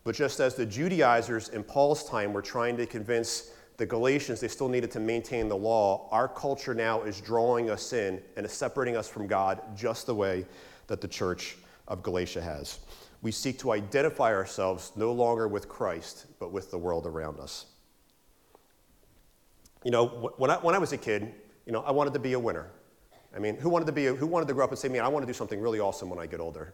But 0.04 0.14
just 0.14 0.40
as 0.40 0.54
the 0.54 0.66
Judaizers 0.66 1.48
in 1.48 1.62
Paul's 1.62 2.08
time 2.08 2.32
were 2.32 2.42
trying 2.42 2.76
to 2.76 2.86
convince 2.86 3.50
the 3.76 3.86
Galatians 3.86 4.40
they 4.40 4.48
still 4.48 4.68
needed 4.68 4.90
to 4.92 5.00
maintain 5.00 5.48
the 5.48 5.56
law, 5.56 6.08
our 6.10 6.28
culture 6.28 6.74
now 6.74 7.02
is 7.02 7.20
drawing 7.20 7.70
us 7.70 7.92
in 7.92 8.22
and 8.36 8.46
is 8.46 8.52
separating 8.52 8.96
us 8.96 9.08
from 9.08 9.26
God 9.26 9.60
just 9.76 10.06
the 10.06 10.14
way 10.14 10.46
that 10.86 11.00
the 11.00 11.08
church 11.08 11.56
of 11.88 12.02
Galatia 12.02 12.40
has. 12.40 12.78
We 13.22 13.32
seek 13.32 13.58
to 13.60 13.72
identify 13.72 14.32
ourselves 14.32 14.92
no 14.96 15.12
longer 15.12 15.48
with 15.48 15.68
Christ, 15.68 16.26
but 16.38 16.52
with 16.52 16.70
the 16.70 16.78
world 16.78 17.06
around 17.06 17.40
us. 17.40 17.66
You 19.84 19.90
know, 19.90 20.32
when 20.36 20.50
I, 20.50 20.56
when 20.56 20.74
I 20.74 20.78
was 20.78 20.92
a 20.92 20.98
kid, 20.98 21.34
you 21.66 21.72
know, 21.72 21.82
I 21.82 21.90
wanted 21.90 22.14
to 22.14 22.20
be 22.20 22.32
a 22.32 22.38
winner. 22.38 22.68
I 23.34 23.38
mean, 23.38 23.56
who 23.56 23.68
wanted 23.68 23.86
to 23.86 23.92
be 23.92 24.06
a, 24.06 24.14
who 24.14 24.26
wanted 24.26 24.48
to 24.48 24.54
grow 24.54 24.64
up 24.64 24.70
and 24.70 24.78
say, 24.78 24.88
man, 24.88 25.02
I 25.02 25.08
want 25.08 25.24
to 25.24 25.26
do 25.26 25.34
something 25.34 25.60
really 25.60 25.80
awesome 25.80 26.08
when 26.08 26.18
I 26.18 26.26
get 26.26 26.40
older, 26.40 26.72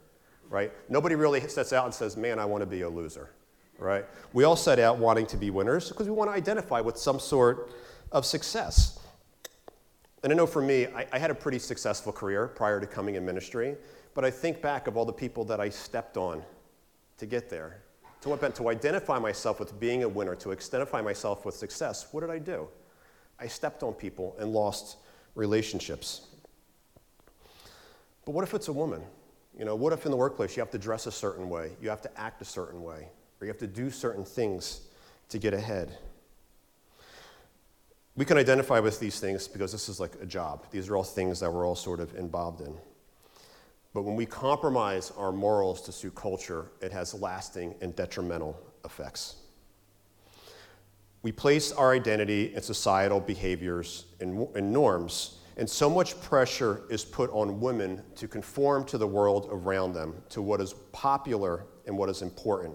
right? 0.49 0.71
Nobody 0.89 1.17
really 1.17 1.41
sets 1.49 1.73
out 1.73 1.87
and 1.87 1.95
says, 1.95 2.17
man, 2.17 2.39
I 2.39 2.45
want 2.45 2.63
to 2.63 2.67
be 2.67 2.83
a 2.83 2.89
loser, 2.89 3.31
right? 3.79 4.05
We 4.33 4.45
all 4.45 4.55
set 4.55 4.79
out 4.79 4.99
wanting 4.99 5.27
to 5.27 5.37
be 5.37 5.51
winners 5.51 5.89
because 5.89 6.07
we 6.07 6.15
want 6.15 6.31
to 6.31 6.37
identify 6.37 6.81
with 6.81 6.97
some 6.97 7.19
sort 7.19 7.73
of 8.13 8.25
success. 8.25 9.01
And 10.23 10.33
I 10.33 10.37
know 10.37 10.47
for 10.47 10.63
me, 10.63 10.87
I, 10.87 11.07
I 11.13 11.19
had 11.19 11.31
a 11.31 11.35
pretty 11.35 11.59
successful 11.59 12.13
career 12.13 12.47
prior 12.47 12.79
to 12.79 12.87
coming 12.87 13.17
in 13.17 13.25
ministry, 13.25 13.77
but 14.15 14.25
I 14.25 14.31
think 14.31 14.63
back 14.63 14.87
of 14.87 14.97
all 14.97 15.05
the 15.05 15.13
people 15.13 15.45
that 15.47 15.59
I 15.59 15.69
stepped 15.69 16.17
on 16.17 16.43
to 17.19 17.27
get 17.27 17.49
there. 17.51 17.83
To 18.21 18.37
to 18.37 18.69
identify 18.69 19.19
myself 19.19 19.59
with 19.59 19.81
being 19.81 20.05
a 20.05 20.09
winner, 20.09 20.37
to 20.37 20.53
identify 20.53 21.03
myself 21.03 21.45
with 21.45 21.57
success. 21.57 22.07
What 22.13 22.21
did 22.21 22.31
I 22.31 22.39
do? 22.39 22.69
I 23.43 23.49
stepped 23.49 23.83
on 23.83 23.93
people 23.93 24.37
and 24.39 24.53
lost 24.53 24.99
relationships. 25.35 26.29
But 28.25 28.33
what 28.33 28.45
if 28.45 28.55
it's 28.55 28.69
a 28.69 28.73
woman? 28.73 29.03
You 29.59 29.65
know, 29.65 29.75
what 29.75 29.93
if 29.93 30.05
in 30.05 30.13
the 30.13 30.17
workplace 30.17 30.57
you 30.57 30.61
have 30.61 30.71
to 30.71 30.79
dress 30.79 31.07
a 31.07 31.13
certain 31.13 31.49
way, 31.49 31.73
you 31.83 31.91
have 31.91 32.01
to 32.03 32.21
act 32.21 32.41
a 32.41 32.45
certain 32.45 32.83
way, 32.85 33.09
or 33.41 33.47
you 33.47 33.49
have 33.49 33.59
to 33.59 33.67
do 33.67 33.91
certain 33.91 34.25
things 34.25 34.83
to 35.31 35.39
get 35.39 35.55
ahead? 35.55 35.99
We 38.15 38.25
can 38.25 38.39
identify 38.39 38.79
with 38.79 39.01
these 39.01 39.19
things 39.19 39.49
because 39.49 39.73
this 39.73 39.89
is 39.89 39.99
like 39.99 40.13
a 40.23 40.27
job. 40.27 40.67
These 40.71 40.89
are 40.89 40.97
all 40.97 41.03
things 41.03 41.41
that 41.41 41.53
we're 41.53 41.67
all 41.67 41.75
sort 41.75 41.99
of 41.99 42.15
involved 42.15 42.61
in. 42.61 42.75
But 43.93 44.03
when 44.03 44.15
we 44.15 44.25
compromise 44.25 45.13
our 45.17 45.33
morals 45.33 45.83
to 45.83 45.93
suit 45.93 46.15
culture, 46.15 46.71
it 46.81 46.93
has 46.93 47.13
lasting 47.13 47.75
and 47.81 47.97
detrimental 47.97 48.57
effects. 48.85 49.42
We 51.23 51.31
place 51.31 51.71
our 51.71 51.93
identity 51.93 52.55
in 52.55 52.63
societal 52.63 53.21
behaviors 53.21 54.07
and, 54.21 54.49
and, 54.57 54.73
norms, 54.73 55.39
and 55.57 55.69
so 55.69 55.89
much 55.89 56.21
pressure 56.21 56.83
is 56.91 57.05
put 57.05 57.31
on 57.31 57.61
women 57.61 58.03
to 58.17 58.27
conform 58.27 58.85
to 58.87 58.99
the 58.99 59.07
world 59.07 59.49
around 59.51 59.93
them, 59.93 60.15
to 60.31 60.43
what 60.43 60.61
is 60.61 60.75
popular 60.91 61.65
and 61.87 61.97
what 61.97 62.09
is 62.09 62.23
important. 62.23 62.75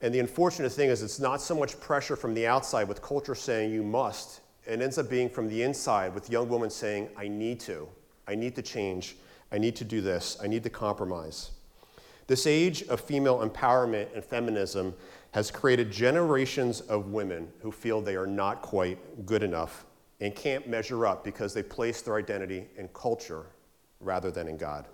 And 0.00 0.14
the 0.14 0.20
unfortunate 0.20 0.72
thing 0.72 0.88
is, 0.88 1.02
it's 1.02 1.20
not 1.20 1.40
so 1.40 1.54
much 1.54 1.78
pressure 1.80 2.16
from 2.16 2.34
the 2.34 2.46
outside 2.46 2.88
with 2.88 3.02
culture 3.02 3.34
saying 3.34 3.72
you 3.72 3.82
must. 3.82 4.40
It 4.66 4.80
ends 4.80 4.98
up 4.98 5.10
being 5.10 5.28
from 5.28 5.48
the 5.48 5.62
inside 5.62 6.14
with 6.14 6.30
young 6.30 6.48
women 6.48 6.70
saying, 6.70 7.08
I 7.16 7.28
need 7.28 7.60
to. 7.60 7.88
I 8.26 8.34
need 8.34 8.54
to 8.56 8.62
change. 8.62 9.16
I 9.50 9.58
need 9.58 9.76
to 9.76 9.84
do 9.84 10.00
this. 10.00 10.38
I 10.42 10.46
need 10.46 10.62
to 10.64 10.70
compromise. 10.70 11.50
This 12.26 12.46
age 12.46 12.82
of 12.84 13.00
female 13.00 13.46
empowerment 13.46 14.08
and 14.14 14.24
feminism 14.24 14.94
has 15.32 15.50
created 15.50 15.90
generations 15.90 16.80
of 16.82 17.08
women 17.08 17.48
who 17.60 17.72
feel 17.72 18.00
they 18.00 18.16
are 18.16 18.26
not 18.26 18.62
quite 18.62 19.26
good 19.26 19.42
enough 19.42 19.86
and 20.20 20.34
can't 20.36 20.68
measure 20.68 21.04
up 21.06 21.24
because 21.24 21.52
they 21.52 21.62
place 21.62 22.02
their 22.02 22.16
identity 22.16 22.68
in 22.76 22.88
culture 22.88 23.46
rather 24.00 24.30
than 24.30 24.46
in 24.46 24.56
God. 24.56 24.86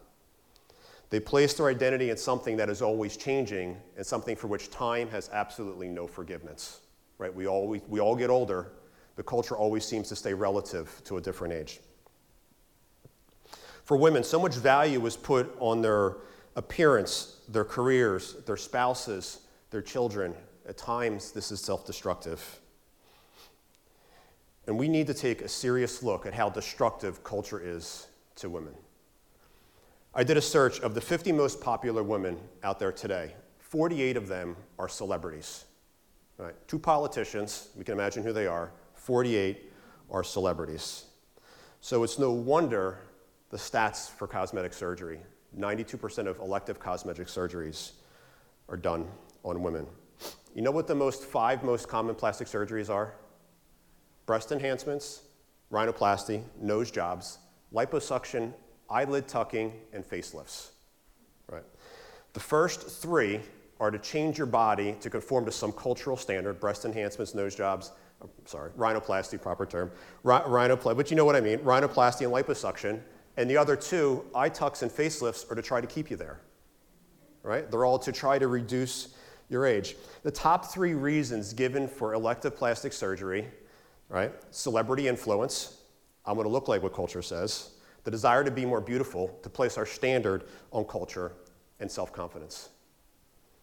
They 1.10 1.20
place 1.20 1.54
their 1.54 1.66
identity 1.66 2.10
in 2.10 2.16
something 2.16 2.56
that 2.56 2.68
is 2.68 2.82
always 2.82 3.16
changing 3.16 3.76
and 3.96 4.06
something 4.06 4.36
for 4.36 4.46
which 4.46 4.70
time 4.70 5.08
has 5.08 5.28
absolutely 5.32 5.88
no 5.88 6.06
forgiveness. 6.06 6.80
Right? 7.18 7.34
We 7.34 7.46
all, 7.46 7.66
we, 7.66 7.80
we 7.88 8.00
all 8.00 8.14
get 8.14 8.30
older, 8.30 8.72
but 9.16 9.26
culture 9.26 9.56
always 9.56 9.84
seems 9.84 10.08
to 10.10 10.16
stay 10.16 10.34
relative 10.34 11.00
to 11.04 11.16
a 11.16 11.20
different 11.20 11.54
age. 11.54 11.80
For 13.84 13.96
women, 13.96 14.22
so 14.22 14.38
much 14.38 14.54
value 14.54 15.00
was 15.00 15.16
put 15.16 15.56
on 15.58 15.82
their 15.82 16.18
appearance, 16.56 17.40
their 17.48 17.64
careers, 17.64 18.34
their 18.44 18.58
spouses, 18.58 19.40
their 19.70 19.82
children. 19.82 20.34
At 20.68 20.76
times, 20.76 21.32
this 21.32 21.50
is 21.50 21.60
self 21.60 21.86
destructive. 21.86 22.60
And 24.66 24.78
we 24.78 24.88
need 24.88 25.06
to 25.06 25.14
take 25.14 25.40
a 25.40 25.48
serious 25.48 26.02
look 26.02 26.26
at 26.26 26.34
how 26.34 26.50
destructive 26.50 27.24
culture 27.24 27.60
is 27.62 28.06
to 28.36 28.50
women. 28.50 28.74
I 30.14 30.24
did 30.24 30.36
a 30.36 30.42
search 30.42 30.80
of 30.80 30.94
the 30.94 31.00
50 31.00 31.32
most 31.32 31.60
popular 31.60 32.02
women 32.02 32.38
out 32.62 32.78
there 32.78 32.92
today. 32.92 33.32
48 33.60 34.16
of 34.16 34.28
them 34.28 34.56
are 34.78 34.88
celebrities. 34.88 35.64
Right? 36.36 36.54
Two 36.68 36.78
politicians, 36.78 37.68
we 37.76 37.84
can 37.84 37.94
imagine 37.94 38.22
who 38.22 38.32
they 38.32 38.46
are. 38.46 38.72
48 38.94 39.72
are 40.10 40.22
celebrities. 40.22 41.04
So 41.80 42.02
it's 42.02 42.18
no 42.18 42.32
wonder 42.32 42.98
the 43.50 43.56
stats 43.56 44.10
for 44.10 44.26
cosmetic 44.26 44.74
surgery 44.74 45.20
92% 45.56 46.26
of 46.26 46.38
elective 46.40 46.78
cosmetic 46.78 47.26
surgeries 47.26 47.92
are 48.68 48.76
done 48.76 49.06
on 49.44 49.62
women. 49.62 49.86
You 50.54 50.62
know 50.62 50.70
what 50.70 50.86
the 50.86 50.94
most 50.94 51.24
five 51.24 51.62
most 51.62 51.88
common 51.88 52.14
plastic 52.14 52.48
surgeries 52.48 52.90
are? 52.90 53.14
Breast 54.26 54.52
enhancements, 54.52 55.22
rhinoplasty, 55.72 56.42
nose 56.60 56.90
jobs, 56.90 57.38
liposuction, 57.72 58.52
eyelid 58.90 59.28
tucking, 59.28 59.72
and 59.92 60.04
facelifts. 60.04 60.70
Right. 61.50 61.64
The 62.32 62.40
first 62.40 62.88
three 62.88 63.40
are 63.80 63.90
to 63.90 63.98
change 63.98 64.38
your 64.38 64.46
body 64.46 64.96
to 65.00 65.08
conform 65.08 65.44
to 65.44 65.52
some 65.52 65.72
cultural 65.72 66.16
standard, 66.16 66.58
breast 66.58 66.84
enhancements, 66.84 67.34
nose 67.34 67.54
jobs, 67.54 67.92
oh, 68.22 68.28
sorry, 68.44 68.70
rhinoplasty, 68.72 69.40
proper 69.40 69.64
term, 69.64 69.90
rhinoplasty, 70.24 70.96
but 70.96 71.10
you 71.10 71.16
know 71.16 71.24
what 71.24 71.36
I 71.36 71.40
mean, 71.40 71.58
rhinoplasty 71.60 72.22
and 72.22 72.32
liposuction. 72.32 73.00
And 73.36 73.48
the 73.48 73.56
other 73.56 73.76
two, 73.76 74.24
eye 74.34 74.48
tucks 74.48 74.82
and 74.82 74.90
facelifts, 74.90 75.48
are 75.50 75.54
to 75.54 75.62
try 75.62 75.80
to 75.80 75.86
keep 75.86 76.10
you 76.10 76.16
there. 76.16 76.40
Right? 77.44 77.70
They're 77.70 77.84
all 77.84 78.00
to 78.00 78.10
try 78.10 78.38
to 78.38 78.48
reduce 78.48 79.14
your 79.48 79.66
age. 79.66 79.96
The 80.22 80.30
top 80.30 80.66
three 80.66 80.94
reasons 80.94 81.52
given 81.52 81.88
for 81.88 82.14
elective 82.14 82.56
plastic 82.56 82.92
surgery, 82.92 83.46
right? 84.08 84.32
Celebrity 84.50 85.08
influence. 85.08 85.78
I'm 86.24 86.34
going 86.34 86.46
to 86.46 86.52
look 86.52 86.68
like 86.68 86.82
what 86.82 86.92
culture 86.92 87.22
says, 87.22 87.70
the 88.04 88.10
desire 88.10 88.44
to 88.44 88.50
be 88.50 88.66
more 88.66 88.80
beautiful, 88.80 89.38
to 89.42 89.48
place 89.48 89.78
our 89.78 89.86
standard 89.86 90.44
on 90.72 90.84
culture, 90.84 91.32
and 91.80 91.90
self 91.90 92.12
confidence. 92.12 92.70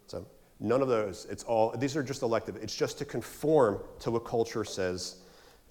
So, 0.08 0.26
none 0.60 0.82
of 0.82 0.88
those, 0.88 1.28
it's 1.30 1.44
all, 1.44 1.72
these 1.78 1.96
are 1.96 2.04
just 2.04 2.22
elective. 2.22 2.56
It's 2.58 2.76
just 2.76 2.98
to 3.00 3.06
conform 3.06 3.80
to 4.00 4.12
what 4.12 4.26
culture 4.26 4.64
says 4.64 5.18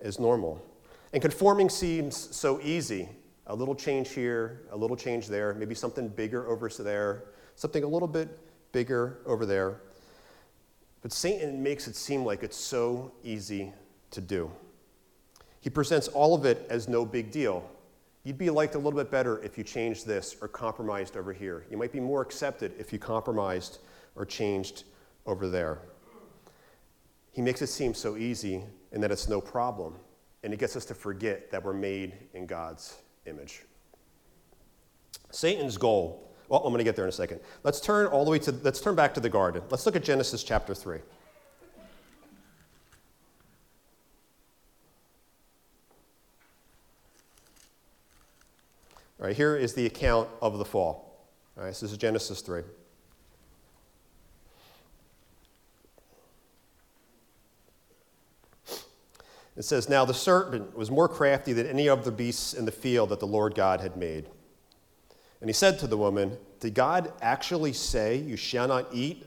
is 0.00 0.18
normal. 0.18 0.64
And 1.12 1.22
conforming 1.22 1.68
seems 1.68 2.16
so 2.36 2.60
easy. 2.62 3.08
A 3.46 3.54
little 3.54 3.74
change 3.74 4.10
here, 4.10 4.62
a 4.70 4.76
little 4.76 4.96
change 4.96 5.28
there, 5.28 5.54
maybe 5.54 5.74
something 5.74 6.08
bigger 6.08 6.48
over 6.48 6.68
there, 6.68 7.24
something 7.56 7.84
a 7.84 7.86
little 7.86 8.08
bit 8.08 8.38
bigger 8.72 9.18
over 9.26 9.46
there. 9.46 9.80
But 11.04 11.12
Satan 11.12 11.62
makes 11.62 11.86
it 11.86 11.96
seem 11.96 12.24
like 12.24 12.42
it's 12.42 12.56
so 12.56 13.12
easy 13.22 13.74
to 14.10 14.22
do. 14.22 14.50
He 15.60 15.68
presents 15.68 16.08
all 16.08 16.34
of 16.34 16.46
it 16.46 16.66
as 16.70 16.88
no 16.88 17.04
big 17.04 17.30
deal. 17.30 17.70
You'd 18.22 18.38
be 18.38 18.48
liked 18.48 18.74
a 18.74 18.78
little 18.78 18.98
bit 18.98 19.10
better 19.10 19.38
if 19.42 19.58
you 19.58 19.64
changed 19.64 20.06
this 20.06 20.34
or 20.40 20.48
compromised 20.48 21.18
over 21.18 21.34
here. 21.34 21.66
You 21.70 21.76
might 21.76 21.92
be 21.92 22.00
more 22.00 22.22
accepted 22.22 22.72
if 22.78 22.90
you 22.90 22.98
compromised 22.98 23.80
or 24.16 24.24
changed 24.24 24.84
over 25.26 25.46
there. 25.46 25.80
He 27.32 27.42
makes 27.42 27.60
it 27.60 27.66
seem 27.66 27.92
so 27.92 28.16
easy 28.16 28.64
and 28.90 29.02
that 29.02 29.10
it's 29.12 29.28
no 29.28 29.42
problem. 29.42 29.96
And 30.42 30.54
he 30.54 30.56
gets 30.56 30.74
us 30.74 30.86
to 30.86 30.94
forget 30.94 31.50
that 31.50 31.62
we're 31.62 31.74
made 31.74 32.14
in 32.32 32.46
God's 32.46 32.96
image. 33.26 33.64
Satan's 35.30 35.76
goal, 35.76 36.23
well, 36.48 36.60
I'm 36.60 36.72
going 36.72 36.78
to 36.78 36.84
get 36.84 36.96
there 36.96 37.04
in 37.04 37.08
a 37.08 37.12
second. 37.12 37.40
Let's 37.62 37.80
turn 37.80 38.06
all 38.06 38.24
the 38.24 38.30
way 38.30 38.38
to, 38.40 38.52
let's 38.62 38.80
turn 38.80 38.94
back 38.94 39.14
to 39.14 39.20
the 39.20 39.30
garden. 39.30 39.62
Let's 39.70 39.86
look 39.86 39.96
at 39.96 40.04
Genesis 40.04 40.44
chapter 40.44 40.74
3. 40.74 40.98
All 49.20 49.28
right, 49.28 49.36
here 49.36 49.56
is 49.56 49.72
the 49.72 49.86
account 49.86 50.28
of 50.42 50.58
the 50.58 50.64
fall. 50.64 51.26
All 51.56 51.64
right, 51.64 51.70
this 51.70 51.82
is 51.82 51.96
Genesis 51.96 52.40
3. 52.42 52.62
It 59.56 59.64
says, 59.64 59.88
Now 59.88 60.04
the 60.04 60.12
serpent 60.12 60.76
was 60.76 60.90
more 60.90 61.08
crafty 61.08 61.52
than 61.52 61.66
any 61.66 61.88
of 61.88 62.04
the 62.04 62.10
beasts 62.10 62.54
in 62.54 62.64
the 62.64 62.72
field 62.72 63.08
that 63.10 63.20
the 63.20 63.26
Lord 63.26 63.54
God 63.54 63.80
had 63.80 63.96
made. 63.96 64.26
And 65.44 65.50
he 65.50 65.52
said 65.52 65.78
to 65.80 65.86
the 65.86 65.98
woman, 65.98 66.38
Did 66.58 66.72
God 66.72 67.12
actually 67.20 67.74
say, 67.74 68.16
You 68.16 68.34
shall 68.34 68.66
not 68.66 68.86
eat 68.94 69.26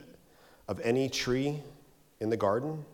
of 0.66 0.80
any 0.80 1.08
tree 1.08 1.62
in 2.18 2.28
the 2.28 2.36
garden? 2.36 2.84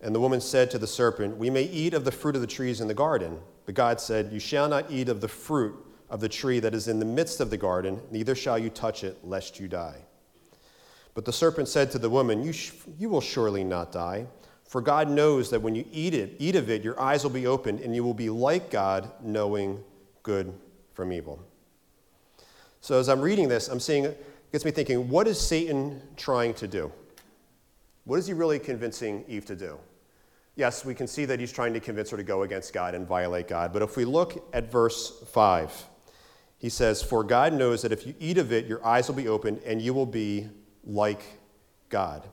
And 0.00 0.14
the 0.14 0.20
woman 0.20 0.40
said 0.40 0.70
to 0.70 0.78
the 0.78 0.86
serpent, 0.86 1.38
We 1.38 1.50
may 1.50 1.64
eat 1.64 1.92
of 1.92 2.04
the 2.04 2.12
fruit 2.12 2.36
of 2.36 2.40
the 2.40 2.46
trees 2.46 2.80
in 2.80 2.86
the 2.86 2.94
garden. 2.94 3.40
But 3.66 3.74
God 3.74 4.00
said, 4.00 4.32
You 4.32 4.38
shall 4.38 4.68
not 4.68 4.92
eat 4.92 5.08
of 5.08 5.20
the 5.20 5.26
fruit 5.26 5.74
of 6.08 6.20
the 6.20 6.28
tree 6.28 6.60
that 6.60 6.72
is 6.72 6.86
in 6.86 7.00
the 7.00 7.04
midst 7.04 7.40
of 7.40 7.50
the 7.50 7.56
garden, 7.56 8.00
neither 8.12 8.36
shall 8.36 8.56
you 8.56 8.70
touch 8.70 9.02
it, 9.02 9.18
lest 9.24 9.58
you 9.58 9.66
die. 9.66 10.04
But 11.14 11.24
the 11.24 11.32
serpent 11.32 11.66
said 11.66 11.90
to 11.90 11.98
the 11.98 12.10
woman, 12.10 12.44
You, 12.44 12.52
sh- 12.52 12.74
you 12.96 13.08
will 13.08 13.20
surely 13.20 13.64
not 13.64 13.90
die. 13.90 14.28
For 14.62 14.80
God 14.80 15.10
knows 15.10 15.50
that 15.50 15.62
when 15.62 15.74
you 15.74 15.84
eat 15.90 16.14
it, 16.14 16.36
eat 16.38 16.54
of 16.54 16.70
it, 16.70 16.84
your 16.84 17.00
eyes 17.00 17.24
will 17.24 17.30
be 17.30 17.48
opened, 17.48 17.80
and 17.80 17.92
you 17.92 18.04
will 18.04 18.14
be 18.14 18.30
like 18.30 18.70
God, 18.70 19.10
knowing 19.20 19.82
good 20.22 20.54
from 20.92 21.12
evil. 21.12 21.42
So 22.80 22.98
as 22.98 23.08
I'm 23.08 23.20
reading 23.20 23.48
this, 23.48 23.68
I'm 23.68 23.80
seeing 23.80 24.04
it 24.04 24.52
gets 24.52 24.64
me 24.64 24.70
thinking, 24.70 25.08
what 25.08 25.28
is 25.28 25.40
Satan 25.40 26.02
trying 26.16 26.54
to 26.54 26.66
do? 26.66 26.92
What 28.04 28.18
is 28.18 28.26
he 28.26 28.32
really 28.32 28.58
convincing 28.58 29.24
Eve 29.28 29.44
to 29.46 29.56
do? 29.56 29.78
Yes, 30.56 30.84
we 30.84 30.94
can 30.94 31.06
see 31.06 31.24
that 31.26 31.38
he's 31.38 31.52
trying 31.52 31.72
to 31.74 31.80
convince 31.80 32.10
her 32.10 32.16
to 32.16 32.22
go 32.22 32.42
against 32.42 32.72
God 32.72 32.94
and 32.94 33.06
violate 33.06 33.48
God. 33.48 33.72
But 33.72 33.82
if 33.82 33.96
we 33.96 34.04
look 34.04 34.48
at 34.52 34.70
verse 34.70 35.22
5, 35.28 35.84
he 36.58 36.68
says, 36.68 37.02
For 37.02 37.22
God 37.22 37.52
knows 37.52 37.82
that 37.82 37.92
if 37.92 38.06
you 38.06 38.14
eat 38.18 38.36
of 38.36 38.52
it, 38.52 38.66
your 38.66 38.84
eyes 38.84 39.08
will 39.08 39.14
be 39.14 39.28
opened 39.28 39.60
and 39.64 39.80
you 39.80 39.94
will 39.94 40.06
be 40.06 40.48
like 40.84 41.22
God. 41.88 42.28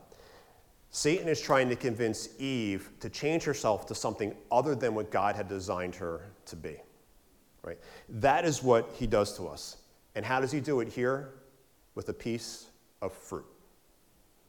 Satan 0.90 1.28
is 1.28 1.40
trying 1.40 1.68
to 1.68 1.76
convince 1.76 2.28
Eve 2.40 2.90
to 3.00 3.08
change 3.08 3.44
herself 3.44 3.86
to 3.86 3.94
something 3.94 4.34
other 4.50 4.74
than 4.74 4.94
what 4.94 5.10
God 5.10 5.36
had 5.36 5.48
designed 5.48 5.94
her 5.96 6.22
to 6.46 6.56
be. 6.56 6.76
Right? 7.62 7.78
That 8.08 8.44
is 8.44 8.62
what 8.62 8.90
he 8.94 9.06
does 9.06 9.36
to 9.36 9.48
us. 9.48 9.76
And 10.14 10.24
how 10.24 10.40
does 10.40 10.52
he 10.52 10.60
do 10.60 10.80
it 10.80 10.88
here? 10.88 11.30
With 11.94 12.08
a 12.08 12.12
piece 12.12 12.66
of 13.02 13.12
fruit. 13.12 13.46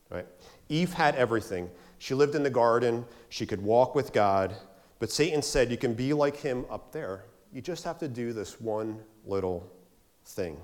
Right? 0.10 0.26
Eve 0.70 0.94
had 0.94 1.16
everything. 1.16 1.70
She 1.98 2.14
lived 2.14 2.36
in 2.36 2.44
the 2.44 2.50
garden, 2.50 3.06
she 3.28 3.46
could 3.46 3.62
walk 3.62 3.94
with 3.94 4.14
God, 4.14 4.56
but 5.00 5.12
Satan 5.12 5.42
said, 5.42 5.70
You 5.70 5.78
can 5.78 5.94
be 5.94 6.14
like 6.14 6.38
him 6.38 6.66
up 6.70 6.92
there. 6.92 7.26
You 7.52 7.62
just 7.62 7.84
have 7.84 7.98
to 8.00 8.08
do 8.08 8.32
this 8.32 8.62
one 8.62 9.00
little 9.26 9.70
thing. 10.26 10.58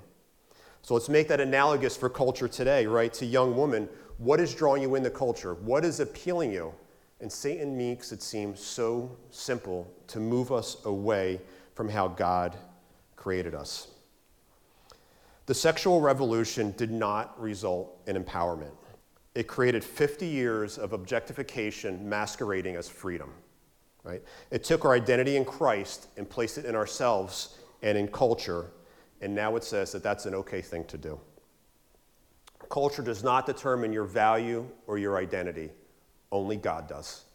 So 0.82 0.94
let's 0.94 1.08
make 1.08 1.26
that 1.28 1.40
analogous 1.40 1.96
for 1.96 2.08
culture 2.08 2.46
today, 2.46 2.86
right? 2.86 3.12
To 3.14 3.26
young 3.26 3.56
women, 3.56 3.88
what 4.18 4.40
is 4.40 4.54
drawing 4.54 4.82
you 4.82 4.94
into 4.94 5.10
culture? 5.10 5.54
What 5.54 5.84
is 5.84 6.00
appealing 6.00 6.52
you? 6.52 6.72
And 7.20 7.32
Satan 7.32 7.76
makes 7.76 8.12
it 8.12 8.22
seem 8.22 8.54
so 8.54 9.16
simple 9.30 9.92
to 10.06 10.20
move 10.20 10.52
us 10.52 10.76
away 10.84 11.40
from 11.76 11.90
how 11.90 12.08
God 12.08 12.56
created 13.16 13.54
us. 13.54 13.88
The 15.44 15.54
sexual 15.54 16.00
revolution 16.00 16.74
did 16.76 16.90
not 16.90 17.40
result 17.40 18.00
in 18.06 18.20
empowerment. 18.20 18.72
It 19.34 19.46
created 19.46 19.84
50 19.84 20.26
years 20.26 20.78
of 20.78 20.94
objectification 20.94 22.08
masquerading 22.08 22.76
as 22.76 22.88
freedom. 22.88 23.30
Right? 24.02 24.22
It 24.50 24.64
took 24.64 24.86
our 24.86 24.94
identity 24.94 25.36
in 25.36 25.44
Christ 25.44 26.08
and 26.16 26.28
placed 26.28 26.56
it 26.56 26.64
in 26.64 26.74
ourselves 26.74 27.58
and 27.82 27.98
in 27.98 28.08
culture, 28.08 28.70
and 29.20 29.34
now 29.34 29.54
it 29.56 29.62
says 29.62 29.92
that 29.92 30.02
that's 30.02 30.24
an 30.24 30.34
okay 30.34 30.62
thing 30.62 30.84
to 30.84 30.96
do. 30.96 31.20
Culture 32.70 33.02
does 33.02 33.22
not 33.22 33.44
determine 33.44 33.92
your 33.92 34.04
value 34.04 34.66
or 34.86 34.96
your 34.96 35.18
identity, 35.18 35.70
only 36.32 36.56
God 36.56 36.88
does. 36.88 37.25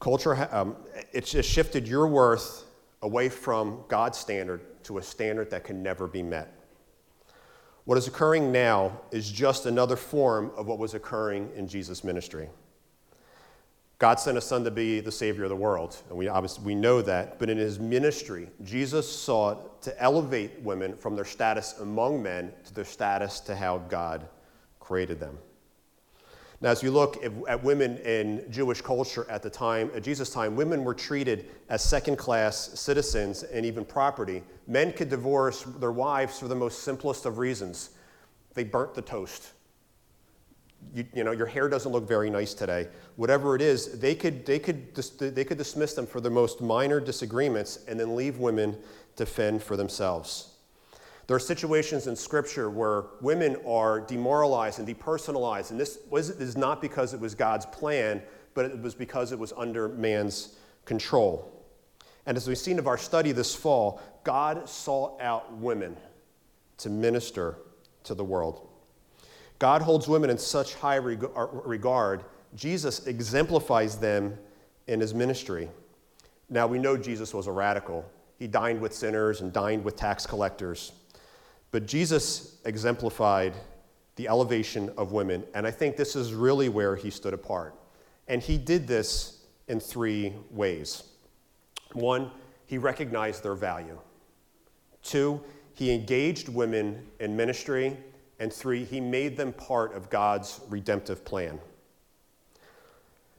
Culture, 0.00 0.48
um, 0.50 0.76
it's 1.12 1.30
just 1.30 1.48
shifted 1.48 1.86
your 1.86 2.08
worth 2.08 2.64
away 3.02 3.28
from 3.28 3.84
God's 3.88 4.18
standard 4.18 4.62
to 4.84 4.98
a 4.98 5.02
standard 5.02 5.50
that 5.50 5.62
can 5.62 5.82
never 5.82 6.06
be 6.06 6.22
met. 6.22 6.54
What 7.84 7.98
is 7.98 8.08
occurring 8.08 8.50
now 8.50 8.98
is 9.10 9.30
just 9.30 9.66
another 9.66 9.96
form 9.96 10.52
of 10.56 10.66
what 10.66 10.78
was 10.78 10.94
occurring 10.94 11.50
in 11.54 11.68
Jesus' 11.68 12.02
ministry. 12.02 12.48
God 13.98 14.18
sent 14.18 14.38
a 14.38 14.40
son 14.40 14.64
to 14.64 14.70
be 14.70 15.00
the 15.00 15.12
Savior 15.12 15.44
of 15.44 15.50
the 15.50 15.56
world, 15.56 16.00
and 16.08 16.16
we 16.16 16.28
obviously 16.28 16.64
we 16.64 16.74
know 16.74 17.02
that. 17.02 17.38
But 17.38 17.50
in 17.50 17.58
his 17.58 17.78
ministry, 17.78 18.48
Jesus 18.62 19.06
sought 19.06 19.82
to 19.82 20.02
elevate 20.02 20.52
women 20.62 20.96
from 20.96 21.14
their 21.14 21.26
status 21.26 21.78
among 21.80 22.22
men 22.22 22.52
to 22.64 22.72
their 22.72 22.86
status 22.86 23.40
to 23.40 23.54
how 23.54 23.78
God 23.78 24.26
created 24.78 25.20
them. 25.20 25.36
Now, 26.62 26.70
as 26.70 26.82
you 26.82 26.90
look 26.90 27.24
at 27.24 27.64
women 27.64 27.96
in 27.98 28.44
Jewish 28.50 28.82
culture 28.82 29.26
at 29.30 29.42
the 29.42 29.48
time, 29.48 29.90
at 29.94 30.02
Jesus' 30.02 30.28
time, 30.28 30.56
women 30.56 30.84
were 30.84 30.92
treated 30.92 31.48
as 31.70 31.82
second 31.82 32.16
class 32.16 32.78
citizens 32.78 33.44
and 33.44 33.64
even 33.64 33.82
property. 33.82 34.42
Men 34.66 34.92
could 34.92 35.08
divorce 35.08 35.62
their 35.62 35.92
wives 35.92 36.38
for 36.38 36.48
the 36.48 36.54
most 36.54 36.82
simplest 36.82 37.24
of 37.24 37.38
reasons 37.38 37.90
they 38.52 38.64
burnt 38.64 38.94
the 38.94 39.00
toast. 39.00 39.52
You, 40.94 41.06
you, 41.14 41.24
know, 41.24 41.32
your 41.32 41.46
hair 41.46 41.68
doesn't 41.68 41.92
look 41.92 42.06
very 42.06 42.28
nice 42.28 42.52
today. 42.52 42.88
Whatever 43.16 43.56
it 43.56 43.62
is, 43.62 43.98
they 43.98 44.14
could, 44.14 44.44
they, 44.44 44.58
could, 44.58 44.94
they 44.94 45.44
could 45.44 45.58
dismiss 45.58 45.94
them 45.94 46.06
for 46.06 46.20
the 46.20 46.30
most 46.30 46.60
minor 46.60 47.00
disagreements 47.00 47.78
and 47.88 47.98
then 47.98 48.14
leave 48.14 48.38
women 48.38 48.76
to 49.16 49.24
fend 49.24 49.62
for 49.62 49.76
themselves. 49.76 50.49
There 51.30 51.36
are 51.36 51.38
situations 51.38 52.08
in 52.08 52.16
Scripture 52.16 52.70
where 52.70 53.04
women 53.20 53.56
are 53.64 54.00
demoralized 54.00 54.80
and 54.80 54.88
depersonalized, 54.88 55.70
and 55.70 55.78
this 55.78 56.00
was, 56.10 56.28
is 56.28 56.56
not 56.56 56.82
because 56.82 57.14
it 57.14 57.20
was 57.20 57.36
God's 57.36 57.66
plan, 57.66 58.20
but 58.52 58.64
it 58.64 58.82
was 58.82 58.96
because 58.96 59.30
it 59.30 59.38
was 59.38 59.52
under 59.56 59.90
man's 59.90 60.56
control. 60.84 61.64
And 62.26 62.36
as 62.36 62.48
we've 62.48 62.58
seen 62.58 62.80
of 62.80 62.88
our 62.88 62.98
study 62.98 63.30
this 63.30 63.54
fall, 63.54 64.02
God 64.24 64.68
sought 64.68 65.20
out 65.20 65.52
women 65.52 65.96
to 66.78 66.90
minister 66.90 67.58
to 68.02 68.16
the 68.16 68.24
world. 68.24 68.66
God 69.60 69.82
holds 69.82 70.08
women 70.08 70.30
in 70.30 70.38
such 70.38 70.74
high 70.74 70.98
uh, 70.98 71.46
regard. 71.64 72.24
Jesus 72.56 73.06
exemplifies 73.06 73.98
them 73.98 74.36
in 74.88 74.98
his 74.98 75.14
ministry. 75.14 75.70
Now, 76.48 76.66
we 76.66 76.80
know 76.80 76.96
Jesus 76.96 77.32
was 77.32 77.46
a 77.46 77.52
radical. 77.52 78.04
He 78.40 78.48
dined 78.48 78.80
with 78.80 78.92
sinners 78.92 79.42
and 79.42 79.52
dined 79.52 79.84
with 79.84 79.94
tax 79.94 80.26
collectors. 80.26 80.90
But 81.70 81.86
Jesus 81.86 82.58
exemplified 82.64 83.54
the 84.16 84.28
elevation 84.28 84.90
of 84.96 85.12
women, 85.12 85.44
and 85.54 85.66
I 85.66 85.70
think 85.70 85.96
this 85.96 86.16
is 86.16 86.34
really 86.34 86.68
where 86.68 86.96
he 86.96 87.10
stood 87.10 87.32
apart. 87.32 87.74
And 88.28 88.42
he 88.42 88.58
did 88.58 88.86
this 88.86 89.44
in 89.68 89.80
three 89.80 90.34
ways. 90.50 91.04
One, 91.92 92.30
he 92.66 92.78
recognized 92.78 93.42
their 93.42 93.54
value. 93.54 93.98
Two, 95.02 95.40
he 95.74 95.92
engaged 95.92 96.48
women 96.48 97.06
in 97.18 97.36
ministry. 97.36 97.96
And 98.40 98.50
three, 98.50 98.84
he 98.84 99.00
made 99.00 99.36
them 99.36 99.52
part 99.52 99.94
of 99.94 100.08
God's 100.08 100.60
redemptive 100.70 101.24
plan. 101.26 101.60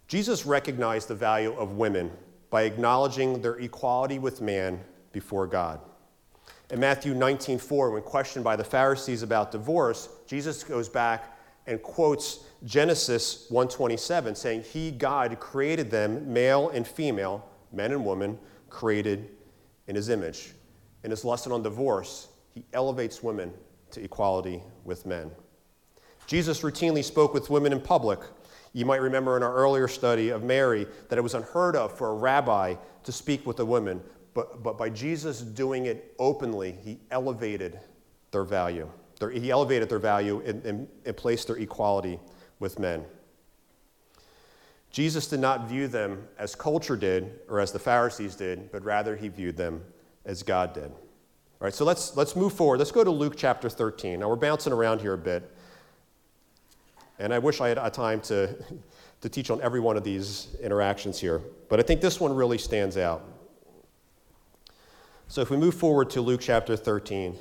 Jesus 0.08 0.46
recognized 0.46 1.08
the 1.08 1.16
value 1.16 1.54
of 1.54 1.72
women 1.72 2.12
by 2.52 2.64
acknowledging 2.64 3.42
their 3.42 3.56
equality 3.56 4.20
with 4.20 4.42
man 4.42 4.80
before 5.12 5.48
God. 5.48 5.80
In 6.72 6.80
Matthew 6.80 7.14
19:4, 7.14 7.92
when 7.92 8.02
questioned 8.02 8.46
by 8.46 8.56
the 8.56 8.64
Pharisees 8.64 9.24
about 9.24 9.52
divorce, 9.52 10.08
Jesus 10.26 10.64
goes 10.64 10.88
back 10.88 11.38
and 11.68 11.84
quotes 11.84 12.46
Genesis 12.64 13.46
1:27, 13.50 14.36
saying, 14.36 14.64
"He 14.64 14.90
God 14.90 15.38
created 15.42 15.92
them 15.92 16.32
male 16.32 16.70
and 16.70 16.88
female, 16.88 17.44
men 17.74 17.92
and 17.92 18.06
women, 18.06 18.40
created 18.70 19.36
in 19.88 19.96
his 19.96 20.08
image." 20.08 20.56
In 21.04 21.12
his 21.12 21.26
lesson 21.26 21.52
on 21.52 21.62
divorce, 21.62 22.30
he 22.52 22.64
elevates 22.72 23.22
women 23.22 23.54
to 23.92 24.02
equality 24.02 24.64
with 24.86 25.06
men. 25.06 25.32
Jesus 26.26 26.62
routinely 26.62 27.04
spoke 27.04 27.34
with 27.34 27.50
women 27.50 27.74
in 27.74 27.82
public. 27.82 28.20
You 28.72 28.86
might 28.86 29.02
remember 29.02 29.36
in 29.36 29.44
our 29.44 29.54
earlier 29.54 29.90
study 29.90 30.30
of 30.30 30.42
Mary 30.42 30.88
that 31.10 31.20
it 31.20 31.22
was 31.22 31.34
unheard 31.34 31.76
of 31.76 31.92
for 31.92 32.08
a 32.08 32.14
rabbi 32.14 32.76
to 33.04 33.12
speak 33.12 33.46
with 33.46 33.60
a 33.60 33.66
woman, 33.66 34.02
but, 34.34 34.64
but 34.64 34.78
by 34.78 34.90
Jesus 34.90 35.42
doing 35.42 35.86
it 35.86 36.14
openly, 36.18 36.78
he 36.84 37.00
elevated 37.12 37.80
their 38.32 38.44
value. 38.44 38.90
Their, 39.20 39.30
he 39.30 39.52
elevated 39.52 39.90
their 39.90 40.00
value 40.00 40.42
and, 40.46 40.66
and, 40.66 40.88
and 41.06 41.18
placed 41.18 41.48
their 41.48 41.58
equality 41.58 42.20
with 42.60 42.80
men. 42.80 43.04
Jesus 44.90 45.28
did 45.28 45.40
not 45.40 45.68
view 45.68 45.88
them 45.88 46.28
as 46.38 46.54
culture 46.54 46.98
did 46.98 47.40
or 47.48 47.60
as 47.60 47.72
the 47.72 47.80
Pharisees 47.80 48.36
did, 48.36 48.72
but 48.72 48.84
rather 48.84 49.16
he 49.16 49.30
viewed 49.30 49.56
them 49.58 49.84
as 50.26 50.44
God 50.44 50.74
did. 50.74 50.92
All 50.92 51.66
right, 51.66 51.74
so 51.74 51.86
let's, 51.86 52.18
let's 52.18 52.36
move 52.36 52.54
forward. 52.54 52.80
Let's 52.80 52.92
go 52.92 53.04
to 53.04 53.12
Luke 53.12 53.36
chapter 53.38 53.70
13. 53.70 54.20
Now 54.20 54.30
we're 54.30 54.36
bouncing 54.36 54.74
around 54.74 55.00
here 55.00 55.14
a 55.14 55.18
bit. 55.18 55.50
And 57.20 57.34
I 57.34 57.40
wish 57.40 57.62
I 57.62 57.70
had 57.70 57.78
a 57.78 57.90
time 57.90 58.20
to, 58.22 58.56
to 59.22 59.30
teach 59.30 59.50
on 59.50 59.62
every 59.62 59.80
one 59.80 59.96
of 59.96 60.04
these 60.04 60.48
interactions 60.62 61.20
here. 61.20 61.42
But 61.70 61.80
I 61.80 61.84
think 61.84 62.02
this 62.02 62.20
one 62.20 62.34
really 62.34 62.58
stands 62.58 62.98
out. 62.98 63.24
So 65.32 65.40
if 65.40 65.50
we 65.50 65.56
move 65.56 65.76
forward 65.76 66.10
to 66.10 66.20
Luke 66.20 66.42
chapter 66.44 66.76
13, 66.76 67.38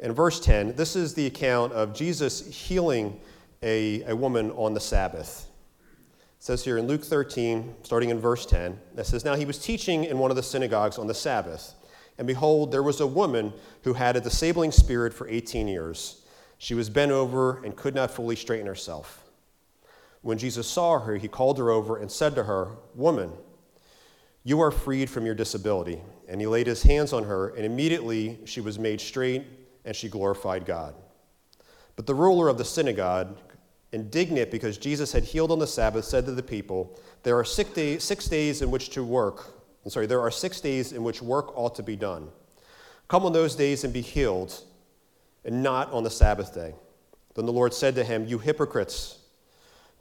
in 0.00 0.12
verse 0.12 0.40
10, 0.40 0.76
this 0.76 0.96
is 0.96 1.12
the 1.12 1.26
account 1.26 1.74
of 1.74 1.92
Jesus 1.92 2.46
healing 2.46 3.20
a, 3.62 4.02
a 4.04 4.16
woman 4.16 4.50
on 4.52 4.72
the 4.72 4.80
Sabbath. 4.80 5.46
It 5.82 6.42
says 6.42 6.64
here 6.64 6.78
in 6.78 6.86
Luke 6.86 7.04
13, 7.04 7.74
starting 7.82 8.08
in 8.08 8.18
verse 8.18 8.46
10, 8.46 8.80
it 8.96 9.04
says, 9.04 9.26
Now 9.26 9.34
he 9.34 9.44
was 9.44 9.58
teaching 9.58 10.04
in 10.04 10.18
one 10.18 10.30
of 10.30 10.38
the 10.38 10.42
synagogues 10.42 10.96
on 10.96 11.06
the 11.06 11.12
Sabbath. 11.12 11.74
And 12.16 12.26
behold, 12.26 12.72
there 12.72 12.82
was 12.82 13.02
a 13.02 13.06
woman 13.06 13.52
who 13.82 13.92
had 13.92 14.16
a 14.16 14.22
disabling 14.22 14.72
spirit 14.72 15.12
for 15.12 15.28
18 15.28 15.68
years. 15.68 16.24
She 16.56 16.72
was 16.72 16.88
bent 16.88 17.12
over 17.12 17.62
and 17.62 17.76
could 17.76 17.94
not 17.94 18.10
fully 18.10 18.36
straighten 18.36 18.66
herself. 18.66 19.22
When 20.22 20.38
Jesus 20.38 20.66
saw 20.66 20.98
her, 20.98 21.16
he 21.16 21.28
called 21.28 21.58
her 21.58 21.70
over 21.70 21.98
and 21.98 22.10
said 22.10 22.36
to 22.36 22.44
her, 22.44 22.68
Woman, 22.94 23.32
you 24.44 24.62
are 24.62 24.70
freed 24.70 25.10
from 25.10 25.26
your 25.26 25.34
disability. 25.34 26.00
And 26.28 26.40
he 26.40 26.46
laid 26.46 26.66
his 26.66 26.82
hands 26.82 27.12
on 27.12 27.24
her, 27.24 27.48
and 27.48 27.64
immediately 27.64 28.38
she 28.44 28.60
was 28.60 28.78
made 28.78 29.00
straight, 29.00 29.44
and 29.84 29.94
she 29.94 30.08
glorified 30.08 30.64
God. 30.64 30.94
But 31.96 32.06
the 32.06 32.14
ruler 32.14 32.48
of 32.48 32.58
the 32.58 32.64
synagogue, 32.64 33.36
indignant 33.92 34.50
because 34.50 34.78
Jesus 34.78 35.12
had 35.12 35.24
healed 35.24 35.52
on 35.52 35.58
the 35.58 35.66
Sabbath, 35.66 36.04
said 36.04 36.24
to 36.26 36.32
the 36.32 36.42
people, 36.42 36.98
There 37.22 37.38
are 37.38 37.44
six, 37.44 37.70
day, 37.70 37.98
six 37.98 38.26
days 38.26 38.62
in 38.62 38.70
which 38.70 38.90
to 38.90 39.04
work. 39.04 39.54
I'm 39.84 39.90
sorry, 39.90 40.06
there 40.06 40.20
are 40.20 40.30
six 40.30 40.60
days 40.60 40.92
in 40.92 41.04
which 41.04 41.20
work 41.20 41.56
ought 41.56 41.74
to 41.76 41.82
be 41.82 41.96
done. 41.96 42.28
Come 43.08 43.26
on 43.26 43.32
those 43.32 43.54
days 43.54 43.84
and 43.84 43.92
be 43.92 44.00
healed, 44.00 44.58
and 45.44 45.62
not 45.62 45.92
on 45.92 46.04
the 46.04 46.10
Sabbath 46.10 46.54
day. 46.54 46.74
Then 47.34 47.46
the 47.46 47.52
Lord 47.52 47.74
said 47.74 47.94
to 47.96 48.04
him, 48.04 48.26
You 48.26 48.38
hypocrites! 48.38 49.18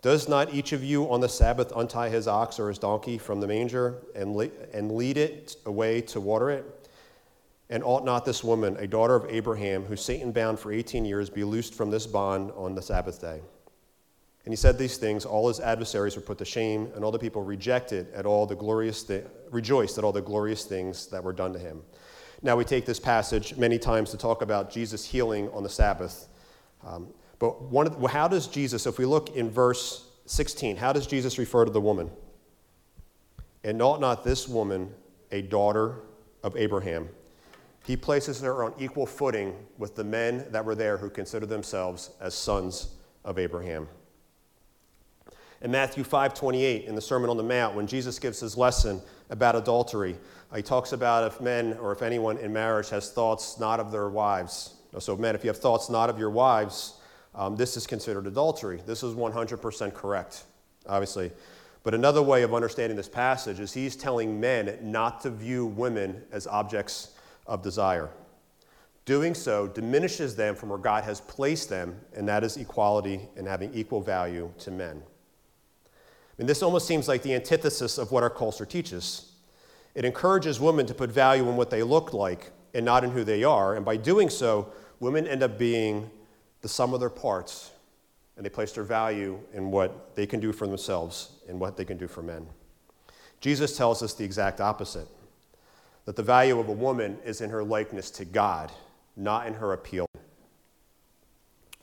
Does 0.03 0.27
not 0.27 0.53
each 0.53 0.73
of 0.73 0.83
you 0.83 1.09
on 1.09 1.21
the 1.21 1.29
Sabbath 1.29 1.71
untie 1.73 2.09
his 2.09 2.27
ox 2.27 2.59
or 2.59 2.67
his 2.67 2.77
donkey 2.77 3.17
from 3.17 3.39
the 3.39 3.47
manger 3.47 4.03
and, 4.13 4.35
le- 4.35 4.49
and 4.73 4.91
lead 4.91 5.15
it 5.15 5.55
away 5.65 6.01
to 6.01 6.19
water 6.19 6.51
it? 6.51 6.89
And 7.69 7.81
ought 7.85 8.03
not 8.03 8.25
this 8.25 8.43
woman, 8.43 8.75
a 8.77 8.85
daughter 8.85 9.15
of 9.15 9.25
Abraham, 9.29 9.85
who 9.85 9.95
Satan 9.95 10.33
bound 10.33 10.59
for 10.59 10.73
18 10.73 11.05
years, 11.05 11.29
be 11.29 11.45
loosed 11.45 11.73
from 11.73 11.89
this 11.89 12.05
bond 12.05 12.51
on 12.51 12.75
the 12.75 12.81
Sabbath 12.81 13.21
day? 13.21 13.39
And 14.43 14.51
he 14.51 14.57
said 14.57 14.77
these 14.77 14.97
things. 14.97 15.23
All 15.23 15.47
his 15.47 15.61
adversaries 15.61 16.17
were 16.17 16.21
put 16.21 16.37
to 16.39 16.45
shame, 16.45 16.91
and 16.95 17.05
all 17.05 17.11
the 17.13 17.17
people 17.17 17.41
rejected 17.41 18.11
at 18.13 18.25
all 18.25 18.45
the 18.45 18.57
glorious 18.57 19.03
thi- 19.03 19.23
rejoiced 19.51 19.97
at 19.97 20.03
all 20.03 20.11
the 20.11 20.21
glorious 20.21 20.65
things 20.65 21.07
that 21.07 21.23
were 21.23 21.31
done 21.31 21.53
to 21.53 21.59
him. 21.59 21.81
Now 22.41 22.57
we 22.57 22.65
take 22.65 22.85
this 22.85 22.99
passage 22.99 23.55
many 23.55 23.79
times 23.79 24.11
to 24.11 24.17
talk 24.17 24.41
about 24.41 24.69
Jesus 24.69 25.05
healing 25.05 25.49
on 25.53 25.63
the 25.63 25.69
Sabbath. 25.69 26.27
Um, 26.85 27.07
but 27.43 27.61
one 27.61 27.87
the, 27.87 28.07
how 28.07 28.29
does 28.29 28.47
Jesus, 28.47 28.85
if 28.85 28.97
we 28.97 29.03
look 29.03 29.35
in 29.35 29.49
verse 29.49 30.07
16, 30.27 30.77
how 30.77 30.93
does 30.93 31.05
Jesus 31.05 31.37
refer 31.37 31.65
to 31.65 31.71
the 31.71 31.81
woman? 31.81 32.09
And 33.65 33.81
ought 33.81 33.99
not 33.99 34.23
this 34.23 34.47
woman 34.47 34.93
a 35.29 35.41
daughter 35.41 35.95
of 36.41 36.55
Abraham? 36.55 37.09
He 37.85 37.97
places 37.97 38.39
her 38.39 38.63
on 38.63 38.73
equal 38.79 39.05
footing 39.05 39.57
with 39.77 39.93
the 39.93 40.05
men 40.05 40.45
that 40.51 40.63
were 40.63 40.73
there 40.73 40.95
who 40.95 41.09
considered 41.09 41.49
themselves 41.49 42.11
as 42.21 42.33
sons 42.33 42.95
of 43.25 43.37
Abraham. 43.37 43.89
In 45.61 45.69
Matthew 45.69 46.05
5:28, 46.05 46.85
in 46.85 46.95
the 46.95 47.01
Sermon 47.01 47.29
on 47.29 47.35
the 47.35 47.43
Mount, 47.43 47.75
when 47.75 47.87
Jesus 47.87 48.19
gives 48.19 48.39
his 48.39 48.55
lesson 48.55 49.01
about 49.29 49.57
adultery, 49.57 50.15
uh, 50.49 50.55
he 50.55 50.61
talks 50.61 50.93
about 50.93 51.29
if 51.29 51.41
men 51.41 51.73
or 51.81 51.91
if 51.91 52.03
anyone 52.03 52.37
in 52.37 52.53
marriage 52.53 52.89
has 52.91 53.11
thoughts 53.11 53.59
not 53.59 53.81
of 53.81 53.91
their 53.91 54.07
wives. 54.07 54.75
So, 54.97 55.17
men, 55.17 55.35
if 55.35 55.43
you 55.43 55.49
have 55.49 55.57
thoughts 55.57 55.89
not 55.89 56.09
of 56.09 56.17
your 56.17 56.29
wives, 56.29 57.01
um, 57.35 57.55
this 57.55 57.77
is 57.77 57.87
considered 57.87 58.27
adultery. 58.27 58.81
This 58.85 59.03
is 59.03 59.15
100% 59.15 59.93
correct, 59.93 60.43
obviously. 60.87 61.31
But 61.83 61.93
another 61.93 62.21
way 62.21 62.43
of 62.43 62.53
understanding 62.53 62.95
this 62.95 63.09
passage 63.09 63.59
is 63.59 63.73
he's 63.73 63.95
telling 63.95 64.39
men 64.39 64.77
not 64.81 65.21
to 65.21 65.29
view 65.29 65.65
women 65.65 66.21
as 66.31 66.47
objects 66.47 67.11
of 67.45 67.61
desire. 67.61 68.09
Doing 69.05 69.33
so 69.33 69.67
diminishes 69.67 70.35
them 70.35 70.55
from 70.55 70.69
where 70.69 70.77
God 70.77 71.03
has 71.03 71.19
placed 71.19 71.69
them, 71.69 71.99
and 72.15 72.27
that 72.29 72.43
is 72.43 72.55
equality 72.55 73.27
and 73.35 73.45
having 73.45 73.73
equal 73.73 73.99
value 73.99 74.49
to 74.59 74.71
men. 74.71 75.03
And 76.39 76.47
this 76.47 76.63
almost 76.63 76.87
seems 76.87 77.07
like 77.07 77.21
the 77.21 77.33
antithesis 77.33 77.97
of 77.97 78.11
what 78.11 78.23
our 78.23 78.29
culture 78.29 78.65
teaches. 78.65 79.33
It 79.93 80.05
encourages 80.05 80.59
women 80.59 80.85
to 80.85 80.93
put 80.93 81.11
value 81.11 81.47
in 81.49 81.57
what 81.57 81.69
they 81.69 81.83
look 81.83 82.13
like 82.13 82.51
and 82.73 82.85
not 82.85 83.03
in 83.03 83.11
who 83.11 83.25
they 83.25 83.43
are, 83.43 83.75
and 83.75 83.85
by 83.85 83.97
doing 83.97 84.29
so, 84.29 84.71
women 84.99 85.27
end 85.27 85.43
up 85.43 85.59
being 85.59 86.09
the 86.63 86.69
sum 86.69 86.93
of 86.93 86.99
their 87.01 87.09
parts, 87.09 87.71
and 88.35 88.43
they 88.43 88.49
place 88.49 88.71
their 88.71 88.85
value 88.85 89.37
in 89.53 89.69
what 89.69 90.15
they 90.15 90.25
can 90.25 90.39
do 90.39 90.51
for 90.51 90.65
themselves 90.65 91.33
and 91.47 91.59
what 91.59 91.77
they 91.77 91.85
can 91.85 91.97
do 91.97 92.07
for 92.07 92.23
men. 92.23 92.47
Jesus 93.41 93.77
tells 93.77 94.01
us 94.01 94.13
the 94.13 94.23
exact 94.23 94.61
opposite 94.61 95.07
that 96.05 96.15
the 96.15 96.23
value 96.23 96.57
of 96.59 96.69
a 96.69 96.73
woman 96.73 97.17
is 97.25 97.41
in 97.41 97.49
her 97.49 97.63
likeness 97.63 98.09
to 98.11 98.25
God, 98.25 98.71
not 99.15 99.45
in 99.45 99.53
her 99.55 99.73
appeal. 99.73 100.05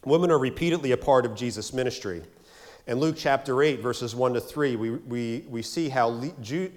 Women 0.05 0.31
are 0.31 0.39
repeatedly 0.39 0.93
a 0.93 0.97
part 0.97 1.27
of 1.27 1.35
Jesus' 1.35 1.75
ministry. 1.75 2.23
In 2.87 2.99
Luke 2.99 3.17
chapter 3.19 3.63
8, 3.63 3.81
verses 3.81 4.15
1 4.15 4.33
to 4.33 4.41
3, 4.41 4.77
we, 4.77 4.91
we, 4.91 5.45
we 5.49 5.63
see 5.63 5.91
how, 5.91 6.23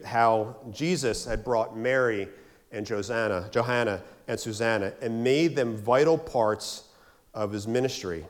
how 0.03 0.57
Jesus 0.71 1.25
had 1.25 1.43
brought 1.43 1.77
Mary 1.77 2.27
and 2.73 2.85
Josanna, 2.85 3.47
Johanna 3.49 4.01
and 4.27 4.37
Susanna 4.37 4.91
and 5.01 5.23
made 5.23 5.55
them 5.55 5.77
vital 5.77 6.17
parts 6.17 6.89
of 7.33 7.51
his 7.51 7.67
ministry. 7.67 8.25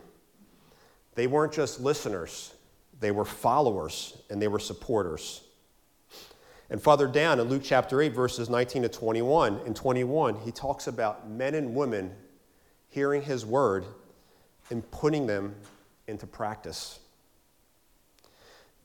They 1.15 1.27
weren't 1.27 1.53
just 1.53 1.79
listeners, 1.79 2.53
they 2.99 3.11
were 3.11 3.25
followers 3.25 4.17
and 4.29 4.41
they 4.41 4.47
were 4.47 4.59
supporters. 4.59 5.41
And 6.69 6.81
farther 6.81 7.07
down 7.07 7.39
in 7.39 7.49
Luke 7.49 7.61
chapter 7.63 8.01
8, 8.01 8.13
verses 8.13 8.49
19 8.49 8.83
to 8.83 8.89
21, 8.89 9.59
in 9.65 9.73
21, 9.73 10.37
he 10.37 10.51
talks 10.51 10.87
about 10.87 11.29
men 11.29 11.53
and 11.53 11.75
women 11.75 12.11
hearing 12.89 13.21
his 13.21 13.45
word 13.45 13.85
and 14.69 14.89
putting 14.89 15.27
them 15.27 15.55
into 16.07 16.25
practice. 16.25 16.99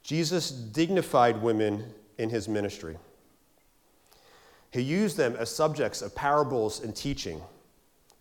Jesus 0.02 0.50
dignified 0.50 1.40
women 1.40 1.94
in 2.18 2.30
his 2.30 2.48
ministry. 2.48 2.96
He 4.70 4.82
used 4.82 5.16
them 5.16 5.36
as 5.36 5.54
subjects 5.54 6.02
of 6.02 6.14
parables 6.14 6.80
and 6.80 6.94
teaching. 6.94 7.40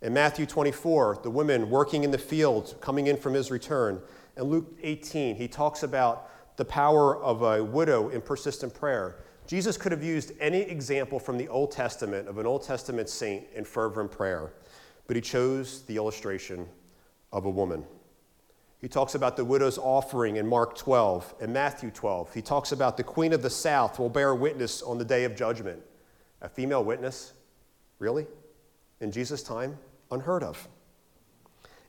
In 0.01 0.13
Matthew 0.13 0.45
24, 0.45 1.21
the 1.23 1.29
women 1.29 1.71
working 1.71 2.03
in 2.03 2.11
the 2.11 2.17
fields 2.19 2.75
coming 2.81 3.07
in 3.07 3.17
from 3.17 3.33
his 3.33 3.49
return. 3.49 3.99
In 4.37 4.43
Luke 4.43 4.77
18, 4.83 5.35
he 5.35 5.47
talks 5.47 5.81
about 5.81 6.29
the 6.57 6.65
power 6.65 7.17
of 7.17 7.41
a 7.41 7.63
widow 7.63 8.09
in 8.09 8.21
persistent 8.21 8.75
prayer. 8.75 9.17
Jesus 9.47 9.75
could 9.75 9.91
have 9.91 10.03
used 10.03 10.33
any 10.39 10.61
example 10.61 11.19
from 11.19 11.37
the 11.37 11.47
Old 11.47 11.71
Testament 11.71 12.27
of 12.27 12.37
an 12.37 12.45
Old 12.45 12.63
Testament 12.63 13.09
saint 13.09 13.45
in 13.55 13.63
fervent 13.63 14.11
prayer, 14.11 14.53
but 15.07 15.15
he 15.15 15.21
chose 15.21 15.81
the 15.83 15.95
illustration 15.95 16.67
of 17.31 17.45
a 17.45 17.49
woman. 17.49 17.83
He 18.79 18.87
talks 18.87 19.15
about 19.15 19.35
the 19.35 19.45
widow's 19.45 19.79
offering 19.79 20.35
in 20.35 20.45
Mark 20.45 20.77
12 20.77 21.33
and 21.41 21.51
Matthew 21.51 21.89
12. 21.89 22.35
He 22.35 22.43
talks 22.43 22.71
about 22.71 22.97
the 22.97 23.03
queen 23.03 23.33
of 23.33 23.41
the 23.41 23.49
south 23.49 23.97
will 23.97 24.09
bear 24.09 24.35
witness 24.35 24.83
on 24.83 24.99
the 24.99 25.05
day 25.05 25.23
of 25.23 25.35
judgment. 25.35 25.81
A 26.41 26.49
female 26.49 26.83
witness? 26.83 27.33
Really? 27.97 28.27
In 29.01 29.11
Jesus' 29.11 29.41
time? 29.41 29.79
Unheard 30.11 30.43
of. 30.43 30.67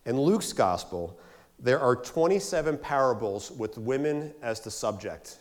In 0.04 0.20
Luke's 0.20 0.52
gospel, 0.52 1.18
there 1.58 1.80
are 1.80 1.96
27 1.96 2.78
parables 2.78 3.50
with 3.50 3.78
women 3.78 4.32
as 4.42 4.60
the 4.60 4.70
subject, 4.70 5.38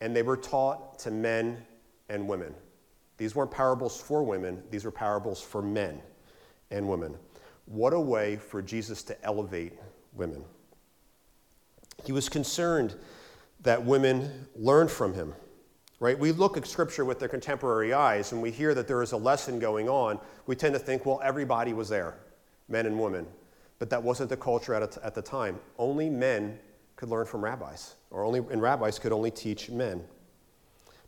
and 0.00 0.14
they 0.14 0.22
were 0.22 0.36
taught 0.36 0.98
to 1.00 1.10
men 1.10 1.64
and 2.08 2.28
women. 2.28 2.54
These 3.16 3.34
weren't 3.34 3.50
parables 3.50 4.00
for 4.00 4.22
women, 4.22 4.62
these 4.70 4.84
were 4.84 4.90
parables 4.90 5.40
for 5.40 5.62
men 5.62 6.00
and 6.70 6.88
women. 6.88 7.16
What 7.64 7.92
a 7.92 8.00
way 8.00 8.36
for 8.36 8.62
Jesus 8.62 9.02
to 9.04 9.24
elevate 9.24 9.72
women. 10.12 10.44
He 12.04 12.12
was 12.12 12.28
concerned 12.28 12.94
that 13.62 13.84
women 13.84 14.46
learn 14.54 14.88
from 14.88 15.14
him. 15.14 15.34
Right? 15.98 16.18
We 16.18 16.32
look 16.32 16.56
at 16.56 16.66
scripture 16.66 17.04
with 17.04 17.18
their 17.18 17.28
contemporary 17.28 17.94
eyes 17.94 18.32
and 18.32 18.42
we 18.42 18.50
hear 18.50 18.74
that 18.74 18.86
there 18.86 19.02
is 19.02 19.12
a 19.12 19.16
lesson 19.16 19.58
going 19.58 19.88
on. 19.88 20.20
We 20.46 20.54
tend 20.54 20.74
to 20.74 20.78
think, 20.78 21.06
well, 21.06 21.20
everybody 21.24 21.72
was 21.72 21.88
there, 21.88 22.18
men 22.68 22.84
and 22.84 23.00
women. 23.00 23.26
But 23.78 23.90
that 23.90 24.02
wasn't 24.02 24.28
the 24.28 24.36
culture 24.36 24.74
at, 24.74 24.96
at 24.98 25.14
the 25.14 25.22
time. 25.22 25.58
Only 25.78 26.10
men 26.10 26.58
could 26.96 27.08
learn 27.08 27.26
from 27.26 27.42
rabbis, 27.42 27.94
or 28.10 28.24
only, 28.24 28.40
and 28.50 28.60
rabbis 28.60 28.98
could 28.98 29.12
only 29.12 29.30
teach 29.30 29.70
men. 29.70 30.02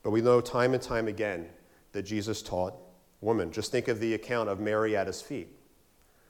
But 0.03 0.11
we 0.11 0.20
know 0.20 0.40
time 0.40 0.74
and 0.74 0.83
time 0.83 1.09
again 1.09 1.48
that 1.92 2.03
Jesus 2.03 2.42
taught 2.42 2.74
women. 3.20 3.51
Just 3.51 3.72
think 3.72 3.88
of 3.88 4.01
the 4.01 4.14
account 4.14 4.48
of 4.48 4.61
Mary 4.61 4.96
at 4.96 5.07
his 5.07 5.22
feet, 5.22 5.48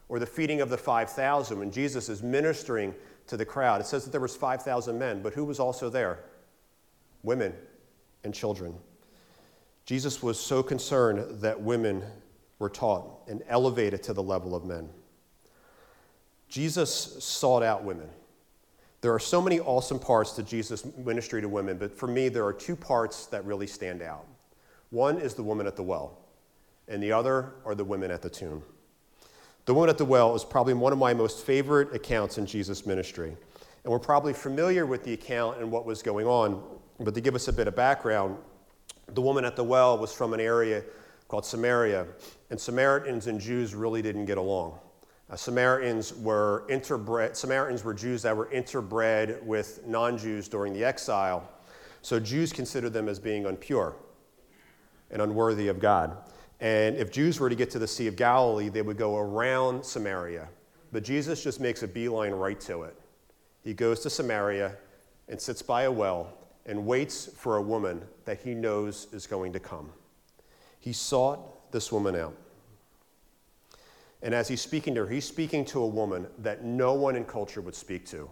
or 0.08 0.18
the 0.18 0.26
feeding 0.26 0.60
of 0.60 0.70
the 0.70 0.78
5,000 0.78 1.58
when 1.58 1.70
Jesus 1.72 2.08
is 2.08 2.22
ministering 2.22 2.94
to 3.26 3.36
the 3.36 3.44
crowd. 3.44 3.80
It 3.80 3.86
says 3.86 4.04
that 4.04 4.10
there 4.10 4.20
was 4.20 4.36
5,000 4.36 4.96
men, 4.96 5.22
but 5.22 5.34
who 5.34 5.44
was 5.44 5.58
also 5.58 5.90
there? 5.90 6.20
Women 7.24 7.52
and 8.24 8.34
children. 8.34 8.74
Jesus 9.84 10.22
was 10.22 10.38
so 10.38 10.62
concerned 10.62 11.40
that 11.40 11.60
women 11.60 12.02
were 12.58 12.68
taught 12.68 13.26
and 13.28 13.42
elevated 13.48 14.02
to 14.04 14.12
the 14.12 14.22
level 14.22 14.54
of 14.54 14.64
men. 14.64 14.88
Jesus 16.48 17.16
sought 17.22 17.62
out 17.62 17.84
women. 17.84 18.08
There 19.00 19.14
are 19.14 19.20
so 19.20 19.40
many 19.40 19.60
awesome 19.60 19.98
parts 19.98 20.32
to 20.32 20.42
Jesus' 20.42 20.84
ministry 20.96 21.40
to 21.40 21.48
women, 21.48 21.78
but 21.78 21.96
for 21.96 22.08
me, 22.08 22.28
there 22.28 22.44
are 22.44 22.52
two 22.52 22.74
parts 22.74 23.26
that 23.26 23.44
really 23.44 23.66
stand 23.66 24.02
out. 24.02 24.26
One 24.90 25.18
is 25.18 25.34
the 25.34 25.42
woman 25.42 25.66
at 25.66 25.76
the 25.76 25.82
well, 25.82 26.18
and 26.88 27.02
the 27.02 27.12
other 27.12 27.52
are 27.64 27.74
the 27.74 27.84
women 27.84 28.10
at 28.10 28.22
the 28.22 28.30
tomb. 28.30 28.62
The 29.66 29.74
woman 29.74 29.90
at 29.90 29.98
the 29.98 30.04
well 30.04 30.34
is 30.34 30.44
probably 30.44 30.74
one 30.74 30.92
of 30.92 30.98
my 30.98 31.12
most 31.14 31.44
favorite 31.44 31.94
accounts 31.94 32.38
in 32.38 32.46
Jesus' 32.46 32.86
ministry. 32.86 33.36
And 33.84 33.92
we're 33.92 33.98
probably 33.98 34.32
familiar 34.32 34.86
with 34.86 35.04
the 35.04 35.12
account 35.12 35.58
and 35.58 35.70
what 35.70 35.84
was 35.84 36.02
going 36.02 36.26
on, 36.26 36.62
but 37.00 37.14
to 37.14 37.20
give 37.20 37.34
us 37.34 37.48
a 37.48 37.52
bit 37.52 37.68
of 37.68 37.76
background, 37.76 38.36
the 39.14 39.22
woman 39.22 39.44
at 39.44 39.56
the 39.56 39.64
well 39.64 39.98
was 39.98 40.12
from 40.12 40.34
an 40.34 40.40
area 40.40 40.82
called 41.28 41.44
Samaria, 41.44 42.06
and 42.50 42.58
Samaritans 42.60 43.26
and 43.26 43.40
Jews 43.40 43.74
really 43.74 44.02
didn't 44.02 44.24
get 44.24 44.38
along. 44.38 44.78
Uh, 45.30 45.36
Samaritans 45.36 46.14
were 46.14 46.64
interbred, 46.70 47.36
Samaritans 47.36 47.84
were 47.84 47.92
Jews 47.92 48.22
that 48.22 48.34
were 48.34 48.46
interbred 48.46 49.42
with 49.42 49.86
non-Jews 49.86 50.48
during 50.48 50.72
the 50.72 50.84
exile. 50.84 51.46
So 52.00 52.18
Jews 52.18 52.52
considered 52.52 52.94
them 52.94 53.08
as 53.08 53.18
being 53.18 53.44
impure 53.44 53.96
and 55.10 55.20
unworthy 55.20 55.68
of 55.68 55.80
God. 55.80 56.16
And 56.60 56.96
if 56.96 57.12
Jews 57.12 57.38
were 57.38 57.50
to 57.50 57.54
get 57.54 57.70
to 57.70 57.78
the 57.78 57.86
Sea 57.86 58.06
of 58.06 58.16
Galilee, 58.16 58.68
they 58.68 58.82
would 58.82 58.96
go 58.96 59.18
around 59.18 59.84
Samaria. 59.84 60.48
But 60.92 61.04
Jesus 61.04 61.44
just 61.44 61.60
makes 61.60 61.82
a 61.82 61.88
beeline 61.88 62.32
right 62.32 62.58
to 62.62 62.84
it. 62.84 62.96
He 63.62 63.74
goes 63.74 64.00
to 64.00 64.10
Samaria 64.10 64.76
and 65.28 65.38
sits 65.38 65.60
by 65.60 65.82
a 65.82 65.92
well 65.92 66.37
and 66.68 66.86
waits 66.86 67.26
for 67.26 67.56
a 67.56 67.62
woman 67.62 68.02
that 68.26 68.38
he 68.38 68.54
knows 68.54 69.08
is 69.12 69.26
going 69.26 69.52
to 69.54 69.58
come. 69.58 69.90
He 70.78 70.92
sought 70.92 71.72
this 71.72 71.90
woman 71.90 72.14
out. 72.14 72.36
And 74.22 74.34
as 74.34 74.48
he's 74.48 74.60
speaking 74.60 74.94
to 74.94 75.04
her, 75.04 75.10
he's 75.10 75.24
speaking 75.24 75.64
to 75.66 75.82
a 75.82 75.86
woman 75.86 76.26
that 76.38 76.64
no 76.64 76.92
one 76.92 77.16
in 77.16 77.24
culture 77.24 77.60
would 77.60 77.74
speak 77.74 78.04
to. 78.06 78.28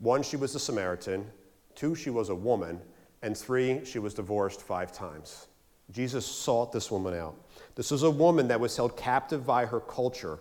One, 0.00 0.22
she 0.22 0.36
was 0.36 0.54
a 0.54 0.58
Samaritan. 0.58 1.30
Two, 1.74 1.94
she 1.94 2.10
was 2.10 2.28
a 2.28 2.34
woman. 2.34 2.80
And 3.22 3.36
three, 3.36 3.84
she 3.84 3.98
was 3.98 4.14
divorced 4.14 4.60
five 4.62 4.90
times. 4.90 5.46
Jesus 5.92 6.26
sought 6.26 6.72
this 6.72 6.90
woman 6.90 7.14
out. 7.14 7.36
This 7.74 7.90
was 7.90 8.02
a 8.02 8.10
woman 8.10 8.48
that 8.48 8.58
was 8.58 8.76
held 8.76 8.96
captive 8.96 9.46
by 9.46 9.66
her 9.66 9.80
culture. 9.80 10.40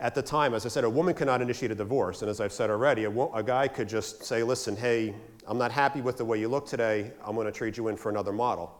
At 0.00 0.14
the 0.14 0.22
time, 0.22 0.54
as 0.54 0.64
I 0.64 0.68
said, 0.68 0.84
a 0.84 0.90
woman 0.90 1.14
cannot 1.14 1.42
initiate 1.42 1.72
a 1.72 1.74
divorce. 1.74 2.22
And 2.22 2.30
as 2.30 2.40
I've 2.40 2.52
said 2.52 2.70
already, 2.70 3.04
a, 3.04 3.10
a 3.10 3.42
guy 3.42 3.66
could 3.66 3.88
just 3.88 4.24
say, 4.24 4.42
Listen, 4.42 4.76
hey, 4.76 5.14
I'm 5.46 5.58
not 5.58 5.72
happy 5.72 6.00
with 6.00 6.18
the 6.18 6.24
way 6.24 6.38
you 6.38 6.48
look 6.48 6.66
today. 6.66 7.10
I'm 7.24 7.34
going 7.34 7.46
to 7.46 7.52
trade 7.52 7.76
you 7.76 7.88
in 7.88 7.96
for 7.96 8.10
another 8.10 8.32
model. 8.32 8.78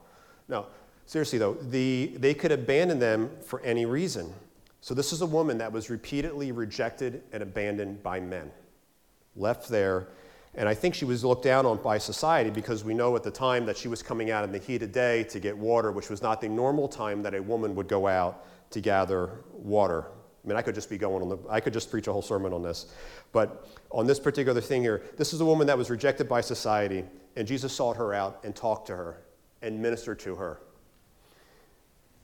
No, 0.49 0.67
seriously, 1.07 1.39
though, 1.39 1.55
the, 1.55 2.15
they 2.19 2.35
could 2.35 2.53
abandon 2.53 2.99
them 2.99 3.31
for 3.41 3.61
any 3.63 3.85
reason. 3.85 4.33
So 4.81 4.95
this 4.95 5.13
is 5.13 5.23
a 5.23 5.27
woman 5.27 5.59
that 5.59 5.73
was 5.73 5.91
repeatedly 5.91 6.53
rejected 6.53 7.23
and 7.33 7.43
abandoned 7.43 8.03
by 8.03 8.21
men, 8.21 8.51
left 9.35 9.69
there. 9.69 10.09
And 10.55 10.69
I 10.69 10.75
think 10.75 10.95
she 10.95 11.05
was 11.05 11.25
looked 11.25 11.43
down 11.43 11.67
on 11.67 11.83
by 11.83 11.99
society 11.99 12.51
because 12.51 12.85
we 12.85 12.95
know 12.95 13.17
at 13.17 13.25
the 13.25 13.31
time 13.31 13.67
that 13.67 13.77
she 13.77 13.89
was 13.89 14.03
coming 14.03 14.31
out 14.31 14.45
in 14.45 14.53
the 14.53 14.59
heat 14.59 14.83
of 14.83 14.93
day 14.93 15.25
to 15.25 15.41
get 15.41 15.57
water, 15.57 15.91
which 15.91 16.11
was 16.11 16.23
not 16.23 16.41
the 16.41 16.49
normal 16.49 16.87
time 16.87 17.23
that 17.23 17.35
a 17.35 17.43
woman 17.43 17.75
would 17.75 17.89
go 17.89 18.07
out 18.07 18.45
to 18.71 18.81
gather 18.81 19.31
water. 19.53 20.07
I 20.49 20.51
mean, 20.51 20.57
I 20.57 20.63
could 20.63 20.75
just 20.75 20.89
be 20.89 20.97
going 20.97 21.23
on 21.23 21.29
the, 21.29 21.39
I 21.51 21.61
could 21.61 21.75
just 21.75 21.91
preach 21.91 22.07
a 22.07 22.13
whole 22.13 22.23
sermon 22.23 22.55
on 22.55 22.63
this. 22.63 22.87
But 23.33 23.69
on 23.91 24.07
this 24.07 24.19
particular 24.19 24.63
thing 24.63 24.81
here, 24.81 25.03
this 25.19 25.35
is 25.35 25.43
a 25.43 25.45
woman 25.45 25.67
that 25.67 25.77
was 25.77 25.91
rejected 25.91 26.27
by 26.27 26.41
society, 26.41 27.05
and 27.37 27.47
Jesus 27.47 27.71
sought 27.71 27.99
her 27.99 28.15
out 28.15 28.41
and 28.45 28.57
talked 28.57 28.87
to 28.87 28.97
her 28.97 29.21
and 29.61 29.79
ministered 29.79 30.19
to 30.21 30.37
her. 30.37 30.61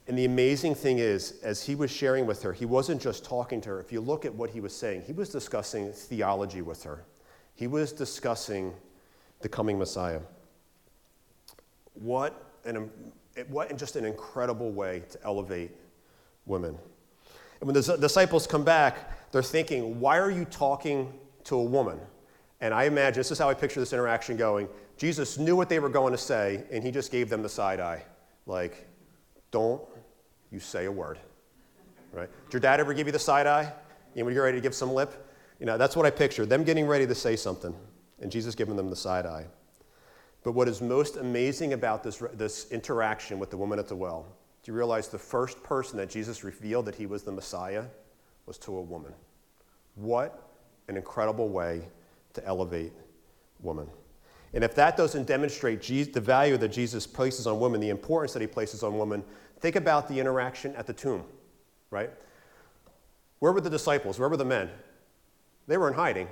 And 0.07 0.17
the 0.17 0.25
amazing 0.25 0.73
thing 0.73 0.97
is, 0.97 1.39
as 1.43 1.61
he 1.63 1.75
was 1.75 1.91
sharing 1.91 2.25
with 2.25 2.41
her, 2.41 2.51
he 2.51 2.65
wasn't 2.65 2.99
just 2.99 3.23
talking 3.23 3.61
to 3.61 3.69
her. 3.69 3.79
If 3.79 3.91
you 3.91 4.01
look 4.01 4.25
at 4.25 4.33
what 4.33 4.49
he 4.49 4.59
was 4.59 4.75
saying, 4.75 5.03
he 5.05 5.13
was 5.13 5.29
discussing 5.29 5.93
theology 5.93 6.63
with 6.63 6.81
her, 6.83 7.03
he 7.53 7.67
was 7.67 7.91
discussing 7.91 8.73
the 9.41 9.49
coming 9.49 9.77
Messiah. 9.77 10.21
What 11.93 12.43
an, 12.65 12.89
what 13.49 13.77
just 13.77 13.95
an 13.95 14.05
incredible 14.05 14.71
way 14.71 15.03
to 15.11 15.23
elevate 15.23 15.75
women. 16.47 16.79
And 17.59 17.67
when 17.67 17.73
the 17.73 17.97
disciples 17.97 18.47
come 18.47 18.63
back, 18.63 19.31
they're 19.31 19.43
thinking, 19.43 19.99
why 19.99 20.19
are 20.19 20.31
you 20.31 20.45
talking 20.45 21.13
to 21.45 21.55
a 21.55 21.63
woman? 21.63 21.99
And 22.61 22.73
I 22.73 22.85
imagine, 22.85 23.19
this 23.19 23.31
is 23.31 23.37
how 23.37 23.49
I 23.49 23.53
picture 23.53 23.79
this 23.79 23.93
interaction 23.93 24.37
going. 24.37 24.67
Jesus 24.97 25.37
knew 25.37 25.55
what 25.55 25.69
they 25.69 25.79
were 25.79 25.89
going 25.89 26.11
to 26.11 26.17
say, 26.17 26.63
and 26.71 26.83
he 26.83 26.91
just 26.91 27.11
gave 27.11 27.29
them 27.29 27.41
the 27.41 27.49
side 27.49 27.79
eye. 27.79 28.03
Like, 28.45 28.87
don't 29.51 29.81
you 30.51 30.59
say 30.59 30.85
a 30.85 30.91
word. 30.91 31.19
Right? 32.13 32.29
Did 32.45 32.53
your 32.53 32.59
dad 32.61 32.79
ever 32.79 32.93
give 32.93 33.07
you 33.07 33.13
the 33.13 33.19
side 33.19 33.47
eye? 33.47 33.71
You 34.13 34.21
know, 34.21 34.25
when 34.25 34.33
you're 34.33 34.45
ready 34.45 34.57
to 34.57 34.61
give 34.61 34.73
some 34.73 34.93
lip? 34.93 35.13
You 35.59 35.65
know, 35.65 35.77
that's 35.77 35.95
what 35.95 36.05
I 36.05 36.09
picture. 36.09 36.45
Them 36.45 36.63
getting 36.63 36.87
ready 36.87 37.05
to 37.05 37.15
say 37.15 37.35
something, 37.35 37.75
and 38.21 38.31
Jesus 38.31 38.55
giving 38.55 38.75
them 38.75 38.89
the 38.89 38.95
side 38.95 39.25
eye. 39.25 39.45
But 40.43 40.53
what 40.53 40.67
is 40.67 40.81
most 40.81 41.17
amazing 41.17 41.73
about 41.73 42.03
this, 42.03 42.21
this 42.33 42.71
interaction 42.71 43.39
with 43.39 43.49
the 43.49 43.57
woman 43.57 43.79
at 43.79 43.87
the 43.87 43.95
well, 43.95 44.27
do 44.65 44.71
you 44.71 44.75
realize 44.75 45.09
the 45.09 45.19
first 45.19 45.61
person 45.61 45.95
that 45.97 46.09
Jesus 46.09 46.43
revealed 46.43 46.87
that 46.87 46.95
he 46.95 47.05
was 47.05 47.21
the 47.21 47.31
Messiah 47.31 47.83
was 48.47 48.57
to 48.57 48.75
a 48.75 48.81
woman? 48.81 49.13
What 49.93 50.49
an 50.87 50.97
incredible 50.97 51.49
way 51.49 51.83
to 52.33 52.43
elevate 52.47 52.91
woman. 53.61 53.87
And 54.55 54.63
if 54.63 54.73
that 54.73 54.97
doesn't 54.97 55.27
demonstrate 55.27 55.83
the 55.83 56.19
value 56.19 56.57
that 56.57 56.69
Jesus 56.69 57.05
places 57.05 57.45
on 57.45 57.59
women, 57.59 57.79
the 57.79 57.89
importance 57.89 58.33
that 58.33 58.41
he 58.41 58.47
places 58.47 58.81
on 58.81 58.97
women, 58.97 59.23
think 59.59 59.75
about 59.75 60.07
the 60.07 60.19
interaction 60.19 60.75
at 60.75 60.87
the 60.87 60.93
tomb, 60.93 61.23
right? 61.91 62.09
Where 63.37 63.51
were 63.51 63.61
the 63.61 63.69
disciples? 63.69 64.17
Where 64.17 64.29
were 64.29 64.37
the 64.37 64.45
men? 64.45 64.71
They 65.67 65.77
were 65.77 65.89
in 65.89 65.93
hiding, 65.93 66.27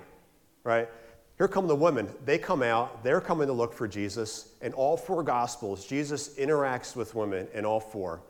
right? 0.64 0.90
Here 1.38 1.48
come 1.48 1.68
the 1.68 1.76
women. 1.76 2.10
They 2.26 2.38
come 2.38 2.62
out. 2.62 3.04
They're 3.04 3.22
coming 3.22 3.48
to 3.48 3.54
look 3.54 3.74
for 3.74 3.88
Jesus. 3.88 4.54
In 4.62 4.74
all 4.74 4.96
four 4.96 5.24
Gospels, 5.24 5.86
Jesus 5.86 6.36
interacts 6.36 6.96
with 6.96 7.16
women 7.16 7.48
in 7.54 7.66
all 7.66 7.80
four. 7.80 8.22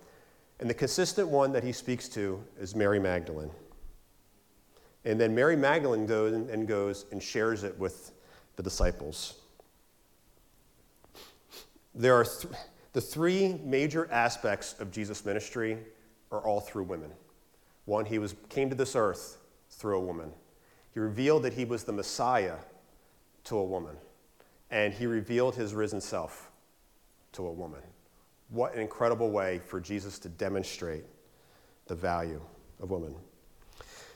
And 0.60 0.70
the 0.70 0.74
consistent 0.74 1.28
one 1.28 1.52
that 1.52 1.64
he 1.64 1.74
speaks 1.74 2.08
to 2.10 2.42
is 2.60 2.76
Mary 2.76 3.00
Magdalene. 3.00 3.52
And 5.04 5.20
then 5.20 5.36
Mary 5.36 5.58
Magdalene 5.58 6.06
goes 6.06 6.34
and 6.34 6.68
goes 6.68 7.06
and 7.12 7.22
shares 7.22 7.64
it 7.64 7.78
with 7.78 8.14
the 8.56 8.64
disciples. 8.64 9.36
There 11.94 12.16
are 12.16 12.24
th- 12.24 12.54
the 12.94 13.02
three 13.02 13.60
major 13.64 14.10
aspects 14.12 14.76
of 14.80 14.92
Jesus' 14.92 15.26
ministry 15.26 15.78
are 16.32 16.40
all 16.40 16.62
through 16.62 16.84
women. 16.84 17.12
One, 17.86 18.06
he 18.06 18.18
was, 18.18 18.36
came 18.48 18.70
to 18.70 18.76
this 18.76 18.96
earth 18.96 19.38
through 19.70 19.98
a 19.98 20.02
woman. 20.02 20.32
He 20.94 21.00
revealed 21.00 21.44
that 21.44 21.54
he 21.54 21.66
was 21.66 21.84
the 21.84 21.92
Messiah 21.92 22.56
to 23.46 23.58
a 23.58 23.64
woman. 23.64 23.96
And 24.72 24.94
he 24.94 25.06
revealed 25.06 25.56
his 25.56 25.74
risen 25.74 26.02
self 26.02 26.52
to 27.34 27.46
a 27.46 27.52
woman. 27.52 27.82
What 28.50 28.74
an 28.74 28.82
incredible 28.82 29.32
way 29.32 29.60
for 29.60 29.80
Jesus 29.80 30.20
to 30.20 30.30
demonstrate 30.30 31.04
the 31.88 31.96
value 31.96 32.42
of 32.82 32.92
women. 32.92 33.16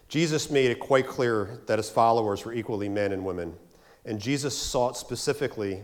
Jesus 0.08 0.50
made 0.50 0.72
it 0.72 0.80
quite 0.80 1.08
clear 1.08 1.60
that 1.66 1.80
his 1.80 1.90
followers 1.90 2.46
were 2.46 2.54
equally 2.54 2.88
men 2.88 3.12
and 3.12 3.26
women. 3.26 3.54
And 4.06 4.20
Jesus 4.20 4.58
sought 4.58 4.96
specifically 4.96 5.84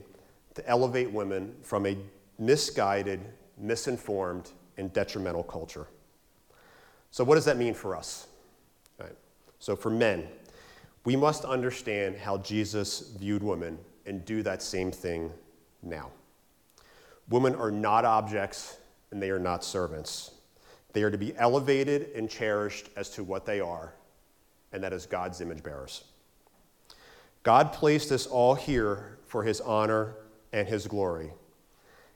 to 0.56 0.68
elevate 0.68 1.12
women 1.12 1.54
from 1.62 1.86
a 1.86 1.98
misguided, 2.40 3.20
misinformed, 3.58 4.52
and 4.78 4.94
detrimental 4.94 5.44
culture. 5.44 5.88
So, 7.12 7.24
what 7.24 7.36
does 7.36 7.46
that 7.46 7.58
mean 7.58 7.74
for 7.74 7.96
us? 7.96 8.28
Right. 8.98 9.16
So, 9.60 9.76
for 9.76 9.90
men, 9.90 10.28
we 11.06 11.16
must 11.16 11.44
understand 11.46 12.18
how 12.18 12.38
Jesus 12.38 13.14
viewed 13.18 13.44
women 13.44 13.78
and 14.06 14.24
do 14.26 14.44
that 14.44 14.62
same 14.62 14.92
thing 14.92 15.32
now. 15.82 16.12
Women 17.30 17.56
are 17.56 17.72
not 17.72 18.06
objects 18.06 18.78
and 19.12 19.22
they 19.22 19.30
are 19.30 19.40
not 19.40 19.64
servants. 19.64 20.32
They 20.94 21.04
are 21.04 21.12
to 21.12 21.18
be 21.18 21.36
elevated 21.38 22.10
and 22.16 22.30
cherished 22.30 22.90
as 22.96 23.10
to 23.12 23.24
what 23.24 23.46
they 23.46 23.60
are, 23.60 23.94
and 24.72 24.84
that 24.84 24.94
is 24.94 25.06
God's 25.06 25.42
image 25.42 25.64
bearers. 25.64 26.04
God 27.42 27.74
placed 27.74 28.12
us 28.12 28.26
all 28.28 28.56
here 28.56 29.18
for 29.26 29.44
his 29.44 29.60
honor 29.62 30.16
and 30.54 30.68
his 30.68 30.88
glory. 30.88 31.32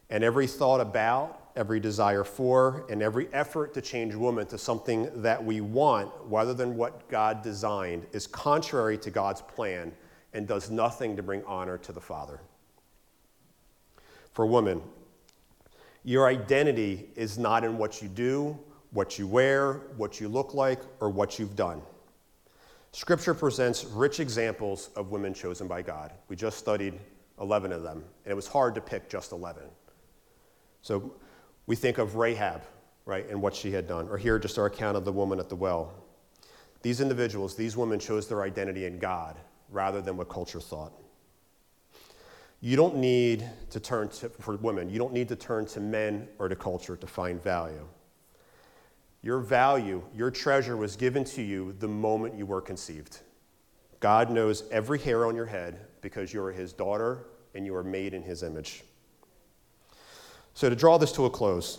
And 0.09 0.23
every 0.23 0.47
thought 0.47 0.79
about, 0.79 1.46
every 1.57 1.79
desire 1.79 2.23
for, 2.23 2.85
and 2.89 3.01
every 3.01 3.27
effort 3.33 3.73
to 3.73 3.81
change 3.81 4.15
woman 4.15 4.47
to 4.47 4.57
something 4.57 5.09
that 5.21 5.43
we 5.43 5.59
want 5.59 6.09
rather 6.25 6.53
than 6.53 6.77
what 6.77 7.09
God 7.09 7.41
designed 7.41 8.05
is 8.13 8.27
contrary 8.27 8.97
to 8.99 9.09
God's 9.09 9.41
plan 9.41 9.91
and 10.33 10.47
does 10.47 10.69
nothing 10.69 11.15
to 11.17 11.23
bring 11.23 11.43
honor 11.45 11.77
to 11.79 11.91
the 11.91 11.99
Father. 11.99 12.39
For 14.31 14.45
woman, 14.45 14.81
your 16.03 16.27
identity 16.27 17.09
is 17.15 17.37
not 17.37 17.63
in 17.63 17.77
what 17.77 18.01
you 18.01 18.07
do, 18.07 18.57
what 18.91 19.19
you 19.19 19.27
wear, 19.27 19.81
what 19.97 20.21
you 20.21 20.29
look 20.29 20.53
like, 20.53 20.79
or 21.01 21.09
what 21.09 21.39
you've 21.39 21.55
done. 21.55 21.81
Scripture 22.91 23.33
presents 23.33 23.83
rich 23.83 24.19
examples 24.19 24.89
of 24.95 25.11
women 25.11 25.33
chosen 25.33 25.67
by 25.67 25.81
God. 25.81 26.13
We 26.29 26.35
just 26.35 26.57
studied 26.57 26.93
11 27.41 27.71
of 27.71 27.83
them, 27.83 28.03
and 28.25 28.31
it 28.31 28.35
was 28.35 28.47
hard 28.47 28.75
to 28.75 28.81
pick 28.81 29.09
just 29.09 29.31
11. 29.31 29.63
So 30.81 31.13
we 31.67 31.75
think 31.75 31.97
of 31.97 32.15
Rahab, 32.15 32.63
right, 33.05 33.29
and 33.29 33.41
what 33.41 33.53
she 33.55 33.71
had 33.71 33.87
done, 33.87 34.07
or 34.09 34.17
here 34.17 34.39
just 34.39 34.57
our 34.57 34.65
account 34.65 34.97
of 34.97 35.05
the 35.05 35.11
woman 35.11 35.39
at 35.39 35.49
the 35.49 35.55
well. 35.55 35.93
These 36.81 37.01
individuals, 37.01 37.55
these 37.55 37.77
women 37.77 37.99
chose 37.99 38.27
their 38.27 38.41
identity 38.41 38.85
in 38.85 38.97
God 38.97 39.37
rather 39.69 40.01
than 40.01 40.17
what 40.17 40.29
culture 40.29 40.61
thought. 40.61 40.93
You 42.61 42.75
don't 42.75 42.95
need 42.95 43.47
to 43.69 43.79
turn 43.79 44.09
to, 44.09 44.29
for 44.29 44.55
women, 44.55 44.89
you 44.89 44.97
don't 44.97 45.13
need 45.13 45.27
to 45.27 45.35
turn 45.35 45.65
to 45.67 45.79
men 45.79 46.27
or 46.39 46.47
to 46.47 46.55
culture 46.55 46.95
to 46.95 47.05
find 47.05 47.43
value. 47.43 47.85
Your 49.21 49.39
value, 49.39 50.01
your 50.15 50.31
treasure 50.31 50.77
was 50.77 50.95
given 50.95 51.23
to 51.25 51.41
you 51.41 51.75
the 51.79 51.87
moment 51.87 52.35
you 52.35 52.45
were 52.45 52.61
conceived. 52.61 53.19
God 53.99 54.29
knows 54.29 54.63
every 54.71 54.99
hair 54.99 55.25
on 55.25 55.35
your 55.35 55.45
head 55.45 55.79
because 56.01 56.33
you 56.33 56.41
are 56.43 56.51
his 56.51 56.71
daughter 56.71 57.25
and 57.53 57.65
you 57.65 57.75
are 57.75 57.83
made 57.83 58.13
in 58.13 58.21
his 58.21 58.43
image. 58.43 58.83
So 60.57 60.71
to 60.71 60.75
draw 60.75 60.97
this 60.97 61.11
to 61.11 61.25
a 61.25 61.29
close, 61.29 61.77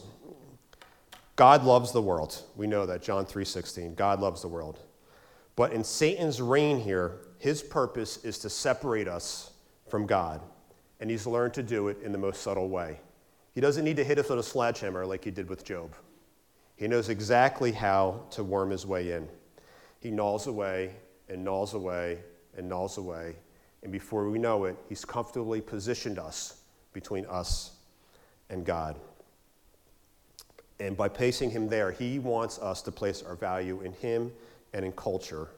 God 1.34 1.64
loves 1.64 1.90
the 1.90 2.00
world. 2.00 2.40
We 2.54 2.68
know 2.68 2.86
that 2.86 3.02
John 3.02 3.26
3:16. 3.26 3.96
God 3.96 4.20
loves 4.20 4.40
the 4.40 4.46
world. 4.46 4.78
But 5.56 5.72
in 5.72 5.82
Satan's 5.82 6.40
reign 6.40 6.78
here, 6.78 7.18
his 7.38 7.60
purpose 7.60 8.18
is 8.18 8.38
to 8.38 8.48
separate 8.48 9.08
us 9.08 9.50
from 9.88 10.06
God, 10.06 10.42
and 11.00 11.10
he's 11.10 11.26
learned 11.26 11.54
to 11.54 11.62
do 11.64 11.88
it 11.88 12.00
in 12.04 12.12
the 12.12 12.18
most 12.18 12.40
subtle 12.40 12.68
way. 12.68 13.00
He 13.52 13.60
doesn't 13.60 13.84
need 13.84 13.96
to 13.96 14.04
hit 14.04 14.16
us 14.16 14.28
with 14.28 14.38
a 14.38 14.44
sledgehammer 14.44 15.04
like 15.04 15.24
he 15.24 15.32
did 15.32 15.48
with 15.48 15.64
Job. 15.64 15.96
He 16.76 16.86
knows 16.86 17.08
exactly 17.08 17.72
how 17.72 18.26
to 18.30 18.44
worm 18.44 18.70
his 18.70 18.86
way 18.86 19.10
in. 19.10 19.28
He 19.98 20.12
gnaws 20.12 20.46
away 20.46 20.94
and 21.28 21.42
gnaws 21.42 21.74
away 21.74 22.22
and 22.56 22.68
gnaws 22.68 22.96
away, 22.96 23.38
and 23.82 23.90
before 23.90 24.30
we 24.30 24.38
know 24.38 24.66
it, 24.66 24.76
he's 24.88 25.04
comfortably 25.04 25.60
positioned 25.60 26.20
us 26.20 26.62
between 26.92 27.26
us 27.26 27.72
and 28.50 28.64
God. 28.64 28.96
And 30.80 30.96
by 30.96 31.08
placing 31.08 31.50
him 31.50 31.68
there, 31.68 31.90
he 31.90 32.18
wants 32.18 32.58
us 32.58 32.82
to 32.82 32.92
place 32.92 33.22
our 33.22 33.34
value 33.34 33.80
in 33.80 33.92
him 33.94 34.32
and 34.72 34.84
in 34.84 34.92
culture 34.92 35.48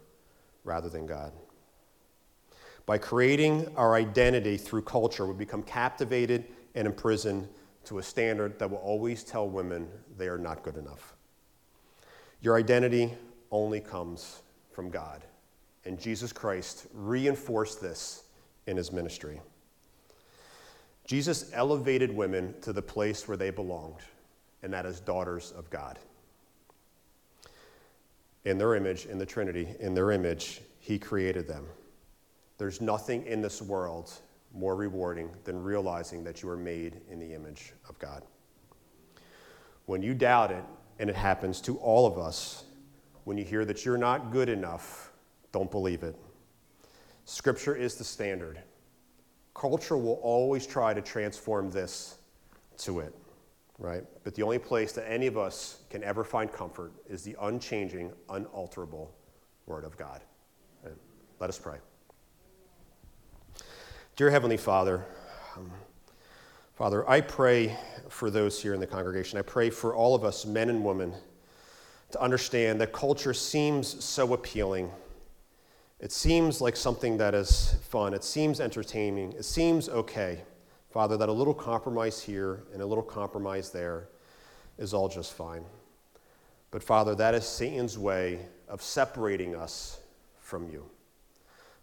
rather 0.64 0.88
than 0.88 1.06
God. 1.06 1.32
By 2.86 2.98
creating 2.98 3.72
our 3.76 3.94
identity 3.94 4.56
through 4.56 4.82
culture, 4.82 5.26
we 5.26 5.34
become 5.34 5.62
captivated 5.62 6.46
and 6.74 6.86
imprisoned 6.86 7.48
to 7.84 7.98
a 7.98 8.02
standard 8.02 8.58
that 8.58 8.70
will 8.70 8.78
always 8.78 9.22
tell 9.22 9.48
women 9.48 9.88
they 10.16 10.28
are 10.28 10.38
not 10.38 10.62
good 10.62 10.76
enough. 10.76 11.14
Your 12.40 12.56
identity 12.56 13.14
only 13.50 13.80
comes 13.80 14.42
from 14.72 14.90
God. 14.90 15.22
And 15.84 15.98
Jesus 15.98 16.32
Christ 16.32 16.86
reinforced 16.92 17.80
this 17.80 18.24
in 18.66 18.76
his 18.76 18.92
ministry. 18.92 19.40
Jesus 21.10 21.50
elevated 21.54 22.14
women 22.14 22.54
to 22.60 22.72
the 22.72 22.80
place 22.80 23.26
where 23.26 23.36
they 23.36 23.50
belonged, 23.50 23.98
and 24.62 24.72
that 24.72 24.86
is 24.86 25.00
daughters 25.00 25.52
of 25.58 25.68
God. 25.68 25.98
In 28.44 28.58
their 28.58 28.76
image, 28.76 29.06
in 29.06 29.18
the 29.18 29.26
Trinity, 29.26 29.74
in 29.80 29.92
their 29.92 30.12
image, 30.12 30.60
he 30.78 31.00
created 31.00 31.48
them. 31.48 31.66
There's 32.58 32.80
nothing 32.80 33.26
in 33.26 33.42
this 33.42 33.60
world 33.60 34.12
more 34.54 34.76
rewarding 34.76 35.30
than 35.42 35.60
realizing 35.60 36.22
that 36.22 36.44
you 36.44 36.48
are 36.48 36.56
made 36.56 37.00
in 37.10 37.18
the 37.18 37.34
image 37.34 37.72
of 37.88 37.98
God. 37.98 38.22
When 39.86 40.02
you 40.02 40.14
doubt 40.14 40.52
it, 40.52 40.62
and 41.00 41.10
it 41.10 41.16
happens 41.16 41.60
to 41.62 41.76
all 41.78 42.06
of 42.06 42.18
us, 42.18 42.62
when 43.24 43.36
you 43.36 43.44
hear 43.44 43.64
that 43.64 43.84
you're 43.84 43.98
not 43.98 44.30
good 44.30 44.48
enough, 44.48 45.10
don't 45.50 45.72
believe 45.72 46.04
it. 46.04 46.14
Scripture 47.24 47.74
is 47.74 47.96
the 47.96 48.04
standard. 48.04 48.60
Culture 49.60 49.98
will 49.98 50.18
always 50.22 50.66
try 50.66 50.94
to 50.94 51.02
transform 51.02 51.70
this 51.70 52.16
to 52.78 53.00
it, 53.00 53.14
right? 53.78 54.02
But 54.24 54.34
the 54.34 54.42
only 54.42 54.58
place 54.58 54.92
that 54.92 55.06
any 55.06 55.26
of 55.26 55.36
us 55.36 55.80
can 55.90 56.02
ever 56.02 56.24
find 56.24 56.50
comfort 56.50 56.92
is 57.10 57.24
the 57.24 57.36
unchanging, 57.42 58.10
unalterable 58.30 59.12
Word 59.66 59.84
of 59.84 59.98
God. 59.98 60.22
Right? 60.82 60.94
Let 61.40 61.50
us 61.50 61.58
pray. 61.58 61.76
Dear 64.16 64.30
Heavenly 64.30 64.56
Father, 64.56 65.04
um, 65.58 65.70
Father, 66.74 67.06
I 67.06 67.20
pray 67.20 67.76
for 68.08 68.30
those 68.30 68.62
here 68.62 68.72
in 68.72 68.80
the 68.80 68.86
congregation. 68.86 69.38
I 69.38 69.42
pray 69.42 69.68
for 69.68 69.94
all 69.94 70.14
of 70.14 70.24
us, 70.24 70.46
men 70.46 70.70
and 70.70 70.82
women, 70.82 71.12
to 72.12 72.20
understand 72.22 72.80
that 72.80 72.94
culture 72.94 73.34
seems 73.34 74.02
so 74.02 74.32
appealing. 74.32 74.90
It 76.00 76.12
seems 76.12 76.62
like 76.62 76.76
something 76.76 77.18
that 77.18 77.34
is 77.34 77.74
fun. 77.82 78.14
It 78.14 78.24
seems 78.24 78.58
entertaining. 78.58 79.32
It 79.32 79.44
seems 79.44 79.88
okay. 79.88 80.40
Father, 80.90 81.16
that 81.18 81.28
a 81.28 81.32
little 81.32 81.54
compromise 81.54 82.22
here 82.22 82.62
and 82.72 82.80
a 82.80 82.86
little 82.86 83.04
compromise 83.04 83.70
there 83.70 84.08
is 84.78 84.94
all 84.94 85.08
just 85.08 85.34
fine. 85.34 85.62
But 86.70 86.82
Father, 86.82 87.14
that 87.16 87.34
is 87.34 87.46
Satan's 87.46 87.98
way 87.98 88.40
of 88.66 88.80
separating 88.80 89.54
us 89.54 90.00
from 90.38 90.70
you. 90.70 90.84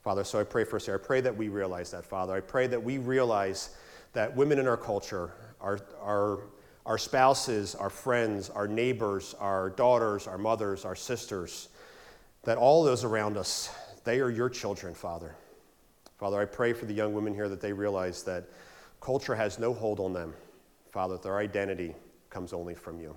Father, 0.03 0.23
so 0.23 0.39
I 0.39 0.43
pray 0.43 0.63
first 0.63 0.87
here. 0.87 0.95
I 0.95 1.05
pray 1.05 1.21
that 1.21 1.35
we 1.35 1.49
realize 1.49 1.91
that, 1.91 2.05
Father. 2.05 2.33
I 2.33 2.39
pray 2.39 2.65
that 2.67 2.81
we 2.81 2.97
realize 2.97 3.75
that 4.13 4.35
women 4.35 4.57
in 4.57 4.67
our 4.67 4.77
culture, 4.77 5.31
our, 5.61 5.79
our, 6.01 6.39
our 6.85 6.97
spouses, 6.97 7.75
our 7.75 7.89
friends, 7.89 8.49
our 8.49 8.67
neighbors, 8.67 9.35
our 9.39 9.69
daughters, 9.69 10.25
our 10.25 10.37
mothers, 10.37 10.85
our 10.85 10.95
sisters, 10.95 11.69
that 12.43 12.57
all 12.57 12.83
those 12.83 13.03
around 13.03 13.37
us, 13.37 13.69
they 14.07 14.19
are 14.19 14.29
your 14.29 14.49
children, 14.49 14.93
Father. 14.93 15.35
Father, 16.17 16.39
I 16.39 16.45
pray 16.45 16.73
for 16.73 16.85
the 16.85 16.93
young 16.93 17.13
women 17.13 17.33
here 17.33 17.49
that 17.49 17.61
they 17.61 17.73
realize 17.73 18.23
that 18.23 18.45
culture 19.01 19.35
has 19.35 19.59
no 19.59 19.73
hold 19.73 19.99
on 19.99 20.13
them. 20.13 20.33
Father, 20.91 21.17
their 21.17 21.37
identity 21.37 21.93
comes 22.29 22.53
only 22.53 22.73
from 22.73 22.99
you. 22.99 23.15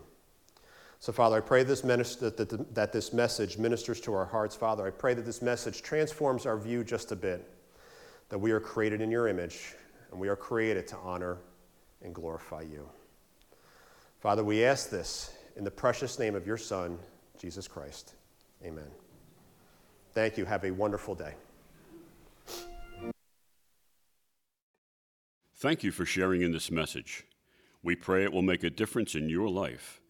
So, 0.98 1.12
Father, 1.12 1.36
I 1.36 1.40
pray 1.40 1.62
this 1.62 1.82
minister, 1.82 2.28
that, 2.28 2.74
that 2.74 2.92
this 2.92 3.12
message 3.14 3.56
ministers 3.56 4.02
to 4.02 4.12
our 4.12 4.26
hearts. 4.26 4.54
Father, 4.54 4.86
I 4.86 4.90
pray 4.90 5.14
that 5.14 5.24
this 5.24 5.40
message 5.40 5.80
transforms 5.80 6.44
our 6.44 6.58
view 6.58 6.84
just 6.84 7.10
a 7.10 7.16
bit, 7.16 7.48
that 8.28 8.38
we 8.38 8.50
are 8.50 8.60
created 8.60 9.00
in 9.00 9.10
your 9.10 9.28
image 9.28 9.74
and 10.10 10.20
we 10.20 10.28
are 10.28 10.36
created 10.36 10.86
to 10.88 10.96
honor 10.98 11.38
and 12.02 12.14
glorify 12.14 12.60
you. 12.60 12.86
Father, 14.20 14.44
we 14.44 14.62
ask 14.62 14.90
this 14.90 15.32
in 15.56 15.64
the 15.64 15.70
precious 15.70 16.18
name 16.18 16.34
of 16.34 16.46
your 16.46 16.58
Son, 16.58 16.98
Jesus 17.38 17.66
Christ. 17.66 18.12
Amen. 18.62 18.99
Thank 20.12 20.36
you. 20.36 20.44
Have 20.44 20.64
a 20.64 20.70
wonderful 20.70 21.14
day. 21.14 21.34
Thank 25.56 25.84
you 25.84 25.92
for 25.92 26.06
sharing 26.06 26.42
in 26.42 26.52
this 26.52 26.70
message. 26.70 27.24
We 27.82 27.94
pray 27.94 28.24
it 28.24 28.32
will 28.32 28.40
make 28.40 28.64
a 28.64 28.70
difference 28.70 29.14
in 29.14 29.28
your 29.28 29.48
life. 29.48 30.00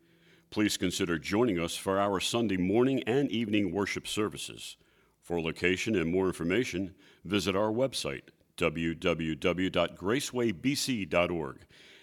Please 0.50 0.76
consider 0.76 1.18
joining 1.18 1.58
us 1.58 1.74
for 1.76 1.98
our 1.98 2.20
Sunday 2.20 2.56
morning 2.56 3.02
and 3.04 3.28
evening 3.30 3.72
worship 3.72 4.06
services. 4.06 4.76
For 5.20 5.40
location 5.40 5.96
and 5.96 6.08
more 6.10 6.26
information, 6.26 6.94
visit 7.24 7.56
our 7.56 7.72
website, 7.72 8.28
www.gracewaybc.org, 8.56 11.56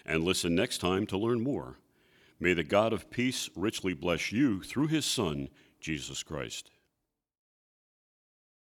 and 0.06 0.24
listen 0.24 0.56
next 0.56 0.78
time 0.80 1.06
to 1.08 1.18
learn 1.18 1.42
more. 1.42 1.80
May 2.40 2.54
the 2.54 2.64
God 2.64 2.94
of 2.94 3.10
peace 3.10 3.50
richly 3.56 3.94
bless 3.94 4.32
you 4.32 4.62
through 4.62 4.88
his 4.88 5.06
Son, 5.06 5.50
Jesus 5.80 6.24
Christ. 6.24 6.70